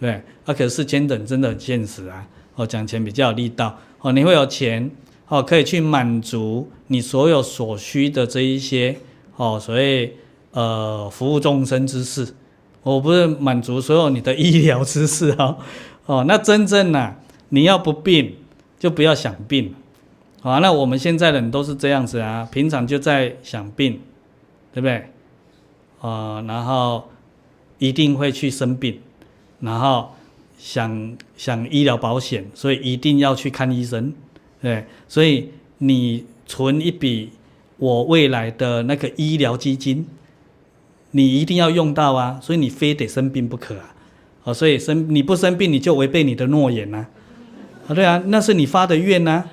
[0.00, 0.10] 对，
[0.44, 2.26] 啊，可是世间人真的很现实啊。
[2.56, 3.78] 哦，讲钱比较有力道。
[4.00, 4.90] 哦，你会有钱。
[5.28, 8.98] 哦，可以去满足你所有所需的这一些
[9.36, 10.16] 哦，所谓
[10.52, 12.34] 呃服务众生之事，
[12.82, 15.56] 我不是满足所有你的医疗之事哦，
[16.06, 17.16] 哦，那真正呐、啊，
[17.48, 18.36] 你要不病
[18.78, 19.74] 就不要想病，
[20.42, 24.00] 啊，那我们现在人都是这样子啊，平常就在想病，
[24.72, 25.10] 对不对？
[26.00, 27.08] 啊、然后
[27.78, 29.00] 一定会去生病，
[29.60, 30.10] 然后
[30.58, 34.12] 想想医疗保险，所以一定要去看医生。
[34.64, 37.28] 对，所以你存一笔
[37.76, 40.06] 我未来的那个医疗基金，
[41.10, 43.94] 你一定要用到啊，所以你非得生病不可啊，
[44.44, 47.04] 啊，所以生你不生病你就违背你的诺言呐，
[47.86, 49.44] 啊，对啊，那是你发的愿呐，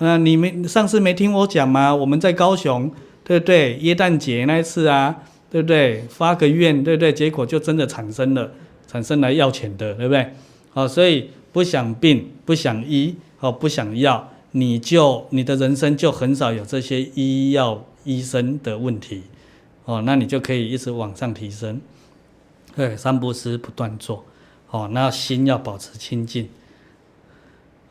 [0.00, 1.94] 啊，你没上次没听我讲吗？
[1.94, 2.90] 我们在高雄，
[3.22, 3.76] 对不对？
[3.76, 6.02] 耶诞节那一次啊，对不对？
[6.08, 7.12] 发个愿，对不对？
[7.12, 8.50] 结果就真的产生了，
[8.88, 10.26] 产生来要钱的，对不对？
[10.70, 14.32] 好，所以不想病，不想医，好，不想要。
[14.56, 19.24] 你就你的人生就很少有这些医药医生的问题，
[19.84, 21.78] 哦，那你就可以一直往上提升。
[22.74, 24.24] 对，三布施不断做，
[24.70, 26.48] 哦，那心要保持清净。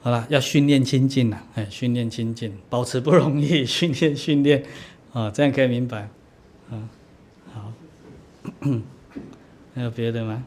[0.01, 4.63] 好了，要训练清净了，哎，训练清净，保持不容易，训 练训练，
[5.13, 6.09] 啊，这样可以明白，
[6.71, 6.89] 嗯，
[7.53, 7.71] 好，
[9.75, 10.43] 还有别的吗？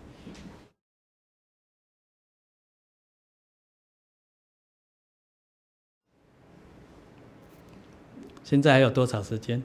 [8.49, 9.63] 现在还有多少时间？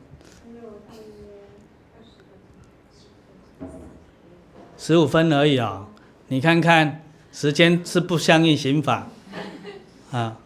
[4.78, 5.88] 十五分而已啊、
[6.28, 7.02] 你看看，
[7.32, 9.08] 时间是不相应刑法
[10.12, 10.38] 啊。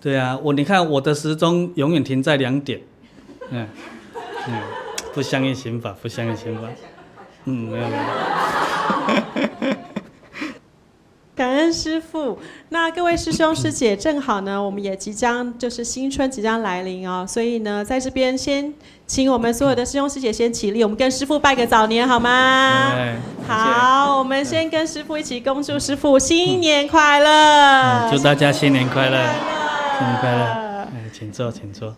[0.00, 2.80] 对啊，我你看我的时钟永远停在两点。
[3.50, 3.68] 嗯
[4.48, 4.62] 嗯，
[5.12, 6.70] 不相应刑法，不相应刑法。
[7.44, 8.02] 嗯，没有没有。
[11.38, 12.36] 感恩师父。
[12.70, 18.74] 那各位师兄师姐，正好呢，我们也即将就是新春即将来临哦，所以呢，在这边先
[19.06, 22.90] 请我们所有的师兄师姐先起立，我们跟师父拜个早年好吗？
[22.92, 23.14] 对
[23.46, 29.16] 好，我们先跟师父一起恭祝师父新年快乐，祝大家新年快乐，
[29.96, 30.44] 新年快乐。
[30.44, 31.94] 哎，请坐，请坐。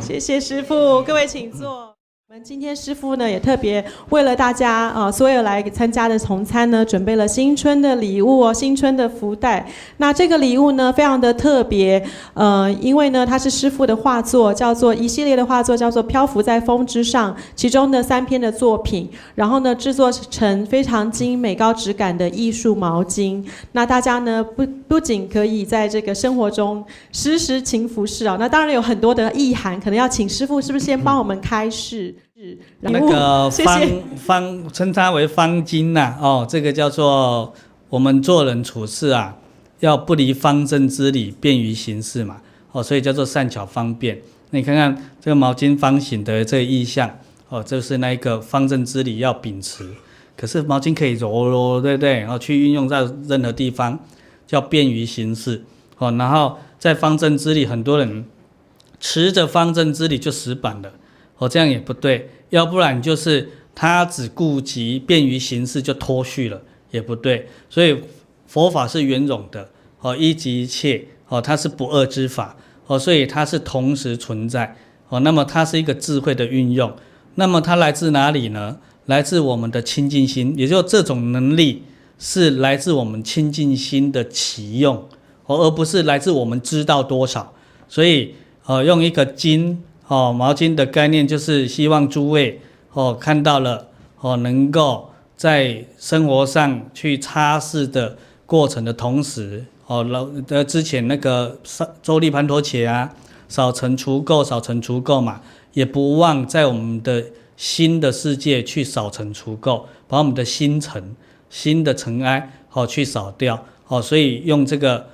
[0.00, 1.91] 谢谢师父，各位请坐。
[2.32, 9.68] 我们今天师傅呢也特别为了大家啊、所有来参加的同餐呢，准备了新春的礼物哦，新春的福袋。
[9.98, 12.02] 那这个礼物呢，非常的特别，
[12.32, 23.44] 呃，因为呢，它是师傅的画作，叫做一系列的画作，叫做《漂浮在风之上》，其中的三篇的作品，然后呢，制作成非常精美、高质感的艺术毛巾。
[23.72, 26.82] 那大家呢，不不仅可以在这个生活中
[27.12, 32.14] 时时勤拂拭啊，那当然有很多的意涵，可能要请师傅是不是先帮我们开示？
[32.34, 33.80] 是那个方
[34.16, 37.52] 方称它为方巾呐、啊，哦，这个叫做
[37.88, 39.36] 我们做人处事啊，
[39.80, 42.40] 要不离方正之理，便于行事嘛，
[42.72, 44.20] 哦，所以叫做善巧方便。
[44.50, 47.18] 那你看看这个毛巾方形的这个意象，
[47.48, 49.88] 哦，就是那一个方正之理要秉持。
[50.36, 52.20] 可是毛巾可以揉揉，对不对？
[52.20, 53.98] 然后去运用在任何地方，
[54.46, 55.62] 叫便于行事。
[55.98, 58.24] 哦，然后在方正之理，很多人
[58.98, 60.90] 持着方正之理就死板了。
[61.42, 66.62] 哦，这样也不对，要不然就是他只顾及便于行事就脱序了，
[66.92, 67.48] 也不对。
[67.68, 68.00] 所以
[68.46, 69.68] 佛法是圆融的，
[70.02, 72.56] 哦，一即一切，哦，它是不二之法，
[72.86, 74.76] 哦，所以它是同时存在，
[75.08, 76.94] 哦，那么它是一个智慧的运用，
[77.34, 78.78] 那么它来自哪里呢？
[79.06, 81.82] 来自我们的清净心，也就是这种能力
[82.20, 85.08] 是来自我们清净心的启用，
[85.46, 87.52] 哦，而不是来自我们知道多少。
[87.88, 88.36] 所以，
[88.66, 89.82] 呃，用一个经。
[90.08, 92.60] 哦，毛巾的概念就是希望诸位
[92.92, 93.88] 哦看到了
[94.20, 101.58] 哦，能够在生活上去擦拭的过程的同时，哦老的之前那个
[102.02, 103.14] 周利盘陀伽啊，
[103.48, 105.40] 扫尘除垢，扫尘除垢嘛，
[105.72, 107.24] 也不忘在我们的
[107.56, 111.16] 新的世界去扫尘除垢，把我们的心尘、
[111.48, 115.06] 新的尘埃哦去扫掉哦，所以用这个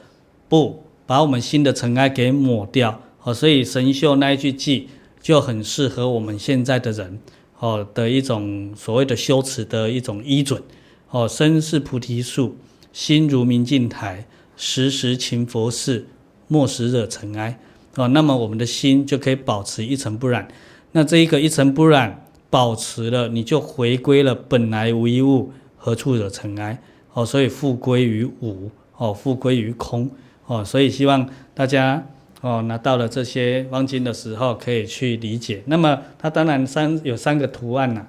[0.48, 3.00] 布把我们新的尘埃给抹掉。
[3.28, 4.84] 哦，所以神秀那一句偈
[5.20, 7.18] 就很适合我们现在的人，
[7.58, 10.62] 哦的一种所谓的修持的一种依准。
[11.10, 12.56] 哦，身是菩提树，
[12.90, 14.26] 心如明镜台，
[14.56, 16.06] 时时勤佛事，
[16.46, 17.60] 莫使惹尘埃。
[17.96, 20.48] 哦，那么我们的心就可以保持一尘不染。
[20.92, 26.80] 那这一个一尘不染保持了，你就回归了本来无一物，何处惹尘埃？
[27.12, 30.10] 哦，所以复归于无，哦，复归于空。
[30.46, 32.06] 哦，所以希望大家。
[32.40, 35.62] 哦，拿到了这些方巾的时候，可以去理解。
[35.66, 38.06] 那么它当然三有三个图案呐、啊。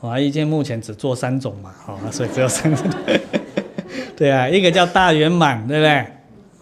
[0.00, 2.86] 华严经目前只做三种嘛，哦，所以只有三种。
[4.16, 6.06] 对啊，一个叫大圆满，对不对？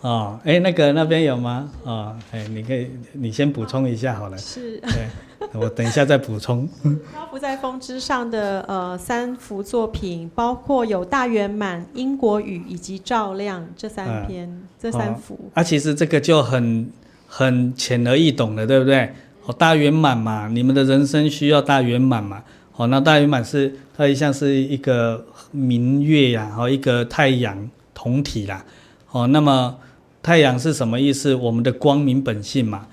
[0.01, 1.71] 哦，哎，那个那边有吗？
[1.85, 4.39] 哦，哎，你可以，你先补充一下好了。
[4.39, 4.79] 是。
[4.81, 5.09] 对。
[5.55, 6.69] 我等一下再补充。
[7.13, 15.51] 漂浮在风之上的呃三幅作品，包括有大圆满、英国语以及照亮这三篇，呃、这三幅。
[15.55, 16.89] 啊，其实这个就很
[17.27, 19.13] 很浅而易懂的，对不对？
[19.47, 22.43] 哦，大圆满嘛，你们的人生需要大圆满嘛。
[22.77, 28.65] 哦，那大圆满是它一向是一个明月呀，哦，一个太阳同体啦。
[29.11, 29.77] 哦，那么
[30.23, 31.35] 太阳是什么意思？
[31.35, 32.87] 我们的光明本性嘛。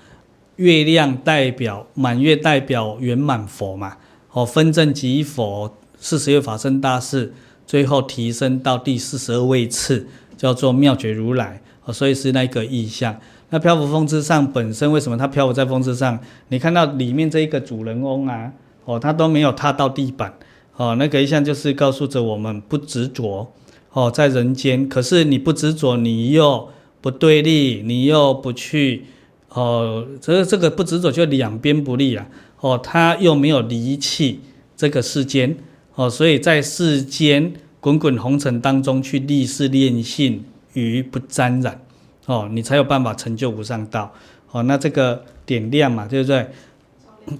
[0.56, 3.96] 月亮代表满月，代表圆满佛嘛。
[4.32, 7.32] 哦，分正即佛，四十月法身大士，
[7.66, 11.60] 最后提升到第四十二位次，叫做妙觉如来。
[11.84, 13.16] 哦，所以是那个意象。
[13.50, 16.18] 那漂浮风之上本身为什么它漂浮在风之上？
[16.48, 18.52] 你看到里面这一个主人翁啊，
[18.84, 20.34] 哦，他都没有踏到地板。
[20.76, 23.52] 哦，那个意象就是告诉着我们不执着。
[23.92, 26.68] 哦，在人间，可是你不执着，你又
[27.00, 29.04] 不对立，你又不去。
[29.50, 32.28] 哦，这这个不执着就两边不利啊！
[32.60, 34.40] 哦，他又没有离弃
[34.76, 35.56] 这个世间，
[35.94, 40.44] 哦，所以在世间滚滚红尘当中去立事练性
[40.74, 41.80] 于不沾染，
[42.26, 44.12] 哦，你才有办法成就无上道。
[44.50, 46.46] 哦，那这个点亮嘛，对不对？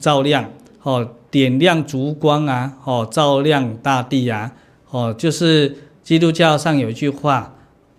[0.01, 0.51] 照亮，
[0.83, 4.53] 哦，点亮烛光啊，哦，照亮大地啊，
[4.91, 7.55] 哦，就是基督教上有一句话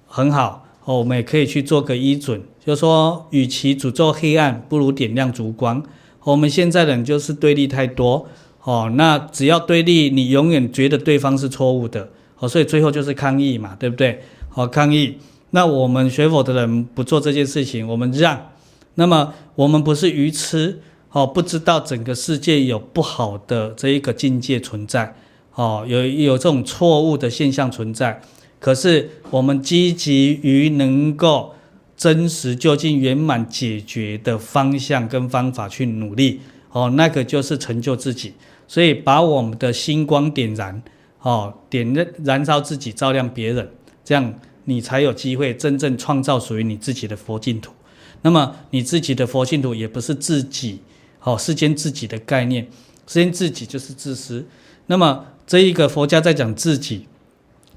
[0.07, 2.41] 很好，哦，我们也可以去做个依准。
[2.65, 5.83] 就说，与其诅咒黑暗，不如点亮烛光。
[6.23, 8.27] 我们现在人就是对立太多，
[8.63, 12.09] 哦，那只要对立，你永远觉得对方是错误的，
[12.39, 14.19] 哦，所以最后就是抗议嘛，对不对？
[14.49, 15.17] 好，抗议。
[15.51, 18.49] 那我们学佛的人不做这件事情，我们让。
[18.95, 20.79] 那么我们不是愚痴，
[21.11, 25.13] 哦，不知道整个世界有不好的这一个境界存在，
[25.53, 28.19] 哦，有有这种错误的现象存在。
[28.59, 31.55] 可是我们积极于能够
[31.95, 36.41] 真实究竟圆满解决的方向跟方法去努力，
[36.71, 38.33] 哦，那个就是成就自己。
[38.67, 40.81] 所以把我们的星光点燃，
[41.21, 43.67] 哦，点燃燃烧自己，照亮别人，
[44.05, 44.33] 这样
[44.65, 47.73] 你才有机会真正创造属于你自己的佛净土。
[48.21, 50.81] 那么你自己的佛净土也不是自己，
[51.23, 52.67] 哦，世间自己的概念，
[53.07, 54.45] 世间自己就是自私。
[54.85, 57.07] 那么这一个佛家在讲自己，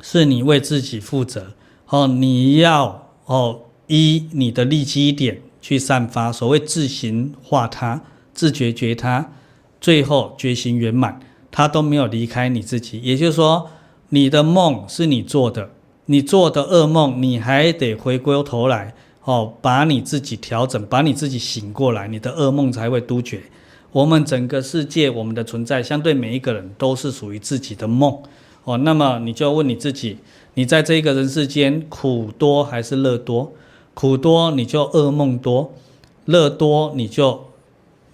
[0.03, 1.55] 是你为自己负责，
[1.89, 8.03] 哦，你要哦依你的利基点去散发，所谓自行化他，
[8.35, 9.33] 自觉觉他，
[9.81, 11.19] 最后觉行圆满，
[11.51, 13.01] 他都没有离开你自己。
[13.01, 13.71] 也就是说，
[14.11, 15.71] 你的梦是你做的，
[16.07, 18.93] 你做的噩梦，你还得回过头来。
[19.25, 23.41] 哦，把你自己调整，把你自己醒过来，你的噩梦才会杜绝。
[23.93, 28.21] 我们整个世界，我们的存在，相对每一个人都是属于自己的梦。
[28.65, 30.19] 哦，那么你就问你自己：
[30.55, 33.53] 你在这一个人世间，苦多还是乐多？
[33.95, 35.75] 苦多你就噩梦多，
[36.25, 37.49] 乐多你就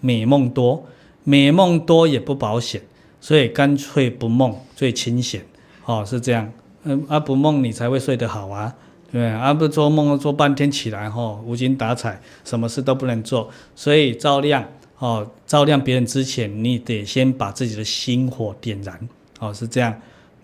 [0.00, 0.84] 美梦多。
[1.24, 2.80] 美梦多也不保险，
[3.20, 5.44] 所以干脆不梦最清闲。
[5.84, 6.50] 哦，是这样。
[6.84, 8.74] 嗯，啊不梦你才会睡得好啊。
[9.12, 13.50] 对，而不做梦做半天起来吼，无精打采，什么事都不能做。
[13.76, 14.64] 所以照亮
[14.98, 19.08] 哦，照亮别人之前，你得先把自己的心火点燃
[19.38, 19.94] 哦，是这样。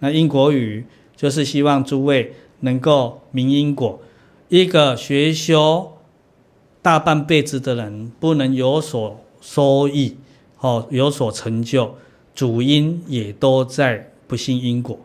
[0.00, 0.84] 那因果语
[1.16, 4.00] 就是希望诸位能够明因果。
[4.48, 5.92] 一个学修
[6.82, 10.16] 大半辈子的人，不能有所收益
[10.60, 11.94] 哦，有所成就，
[12.34, 14.98] 主因也都在不信因果。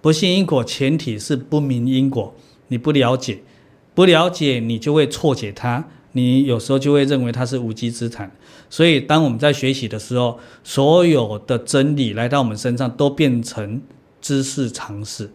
[0.00, 2.34] 不信因果，前提是不明因果。
[2.68, 3.40] 你不了解，
[3.94, 5.88] 不了解，你就会错解它。
[6.12, 8.30] 你有时候就会认为它是无稽之谈。
[8.68, 13.80] 所以，当我们在学习的时候，所有的真理来到我们身上，都变成
[14.22, 15.30] 知识常识。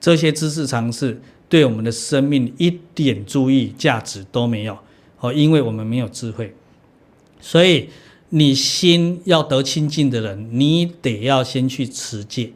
[0.00, 4.76] 这些知识常识对我们的生命一点注意价值都没有
[5.20, 6.56] 哦，因为我们没有智慧。
[7.40, 7.90] 所以，
[8.30, 12.52] 你心要得清净的人，你得要先去持戒。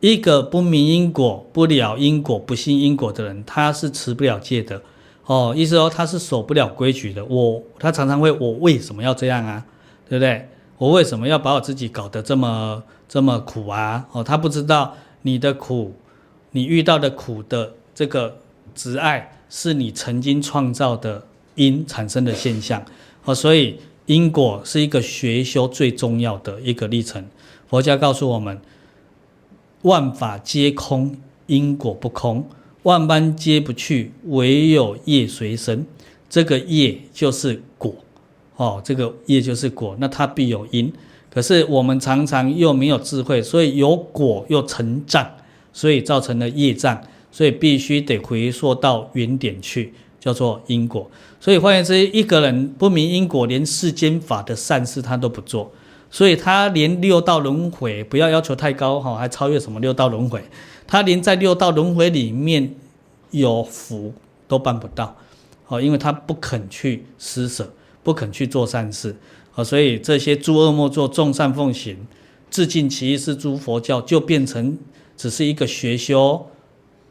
[0.00, 4.80] 一个不明因果、不了因果、不信因果的人，他是持不了戒的，
[5.26, 7.24] 哦，意思说他是守不了规矩的。
[7.24, 9.66] 我他常常会，我为什么要这样啊？
[10.08, 10.48] 对不对？
[10.78, 14.06] 我为什么要把我自己搞得这么这么苦啊？
[14.12, 14.96] 哦，他不知道
[15.28, 15.92] 你的苦，
[16.52, 18.38] 你遇到的苦的这个
[18.74, 22.82] 执爱，是你曾经创造的因产生的现象，
[23.24, 27.22] 哦，所以因果是一个学修最重要的一个历程。
[27.68, 28.58] 佛家告诉我们。
[29.82, 32.42] 万法皆空，因果不空；
[32.82, 35.86] 万般皆不去，唯有业随身。
[36.28, 37.94] 这个业就是果，
[38.56, 40.92] 哦，这个业就是果，那它必有因。
[41.32, 45.28] 可是我们常常又没有智慧，所以有果又成障，
[45.72, 47.00] 所以造成了业障，
[47.30, 51.10] 所以必须得回溯到原点去，叫做因果。
[51.40, 55.70] 所以换言之，一个人不明因果，连世间法的善事他都不做。
[56.10, 60.42] 所以他连六道轮回不要要求太高哈，还超越什么六道轮回？
[60.86, 62.74] 他连在六道轮回里面
[63.30, 64.14] 有福
[64.48, 65.14] 都办不到，
[65.66, 67.70] 哦，因为他不肯去施舍，
[68.02, 69.14] 不肯去做善事，
[69.58, 71.96] 啊，所以这些诸恶莫作，众善奉行，
[72.48, 74.78] 自净其意是诸佛教，就变成
[75.16, 76.46] 只是一个学修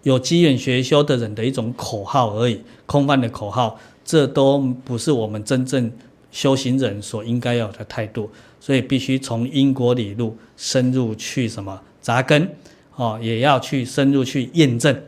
[0.03, 5.91] 有机缘学修的人的一种口号而已，空泛的口号，这都不是我们真正
[6.31, 8.29] 修行人所应该有的态度。
[8.61, 12.49] 所以必须从因果理路深入去什么扎根，
[12.95, 15.03] 哦，也要去深入去验证，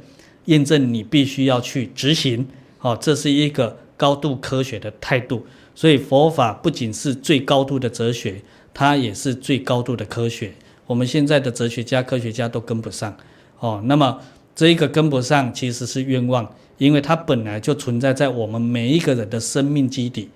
[0.45, 2.45] 验证你必须要去执行，
[2.81, 5.45] 哦，这是一个高度科学的态度。
[5.79, 8.41] 所以佛法不仅是最高度的哲学，
[8.73, 10.51] 它也是最高度的科学。
[10.85, 13.15] 我们现在的哲学家、科学家都跟不上，
[13.59, 14.19] 哦，那么
[14.53, 20.29] 这一个跟不上其实是冤枉，因为它本来就存在在我们每一个人的生命基底，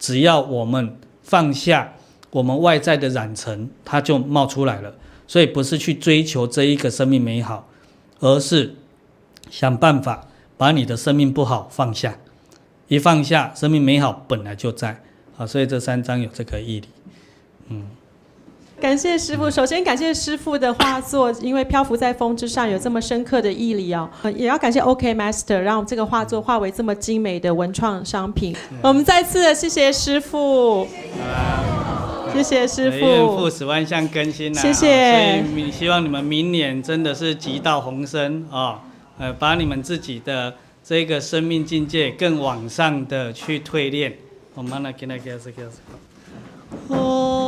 [0.00, 1.92] 只要我们放下。
[2.30, 4.92] 我们外在的染尘，它就冒出来了。
[5.28, 7.68] 所以不是去追求这一个生命美好，
[8.18, 8.74] 而是
[9.48, 10.26] 想办法
[10.56, 12.18] 把你的生命不好放下。
[12.88, 15.00] 一放下，生命美好本来就在
[15.36, 15.46] 啊。
[15.46, 16.88] 所以这三章有这个义理。
[17.68, 17.84] 嗯，
[18.80, 19.50] 感谢师傅。
[19.50, 24.08] 首先感谢师傅的画作，因为漂浮在风之上有这么深刻的毅力哦。
[24.34, 28.56] 也要感谢 OK Master，让这个画作化为这么精美的文创商品。
[28.82, 30.88] 我们再次的谢谢师父。
[32.32, 34.62] 谢谢师傅，愿复始万象更新呐、啊。
[34.62, 35.42] 谢谢。
[35.50, 38.82] 所以希望你们明年真的是吉道鸿升啊，
[39.18, 40.54] 呃，把你们自己的
[40.88, 44.16] 这个生命境界更往上的去淬炼。
[44.54, 45.72] 我们来给他开始开始。
[46.88, 47.47] 哦。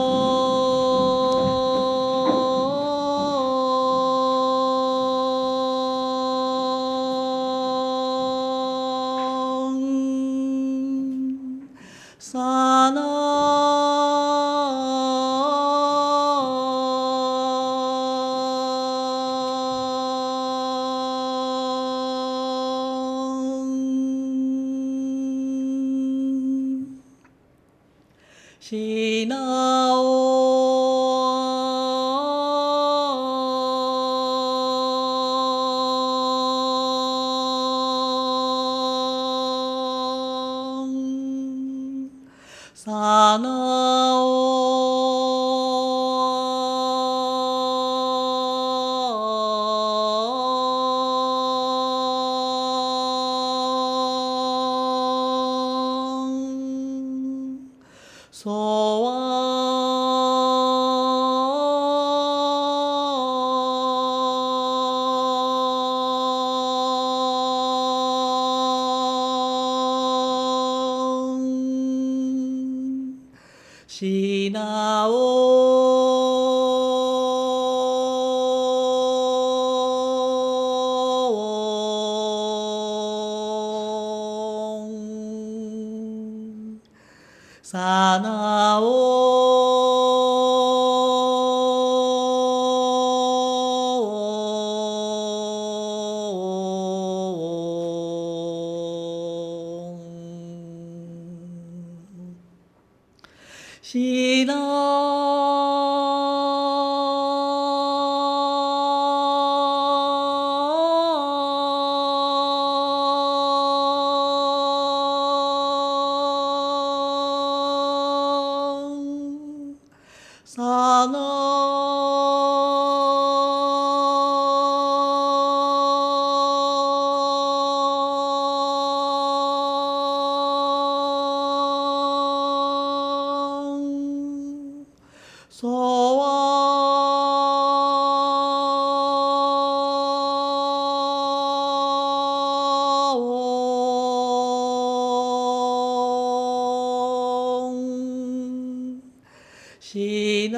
[149.92, 150.48] 米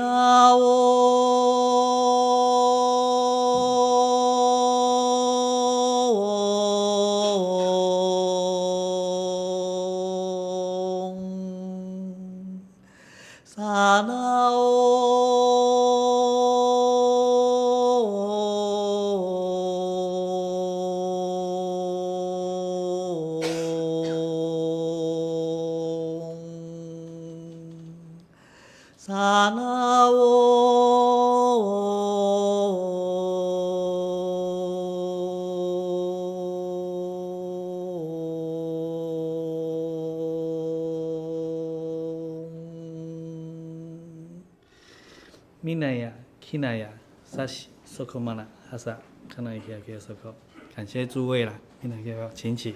[48.02, 48.98] 西，苏克玛纳，哈萨，
[49.28, 50.34] 看到一下，给苏克，
[50.74, 52.74] 感谢诸位啦，米奈给我，请起，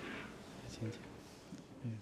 [0.68, 0.98] 请起，
[1.82, 1.98] 嗯。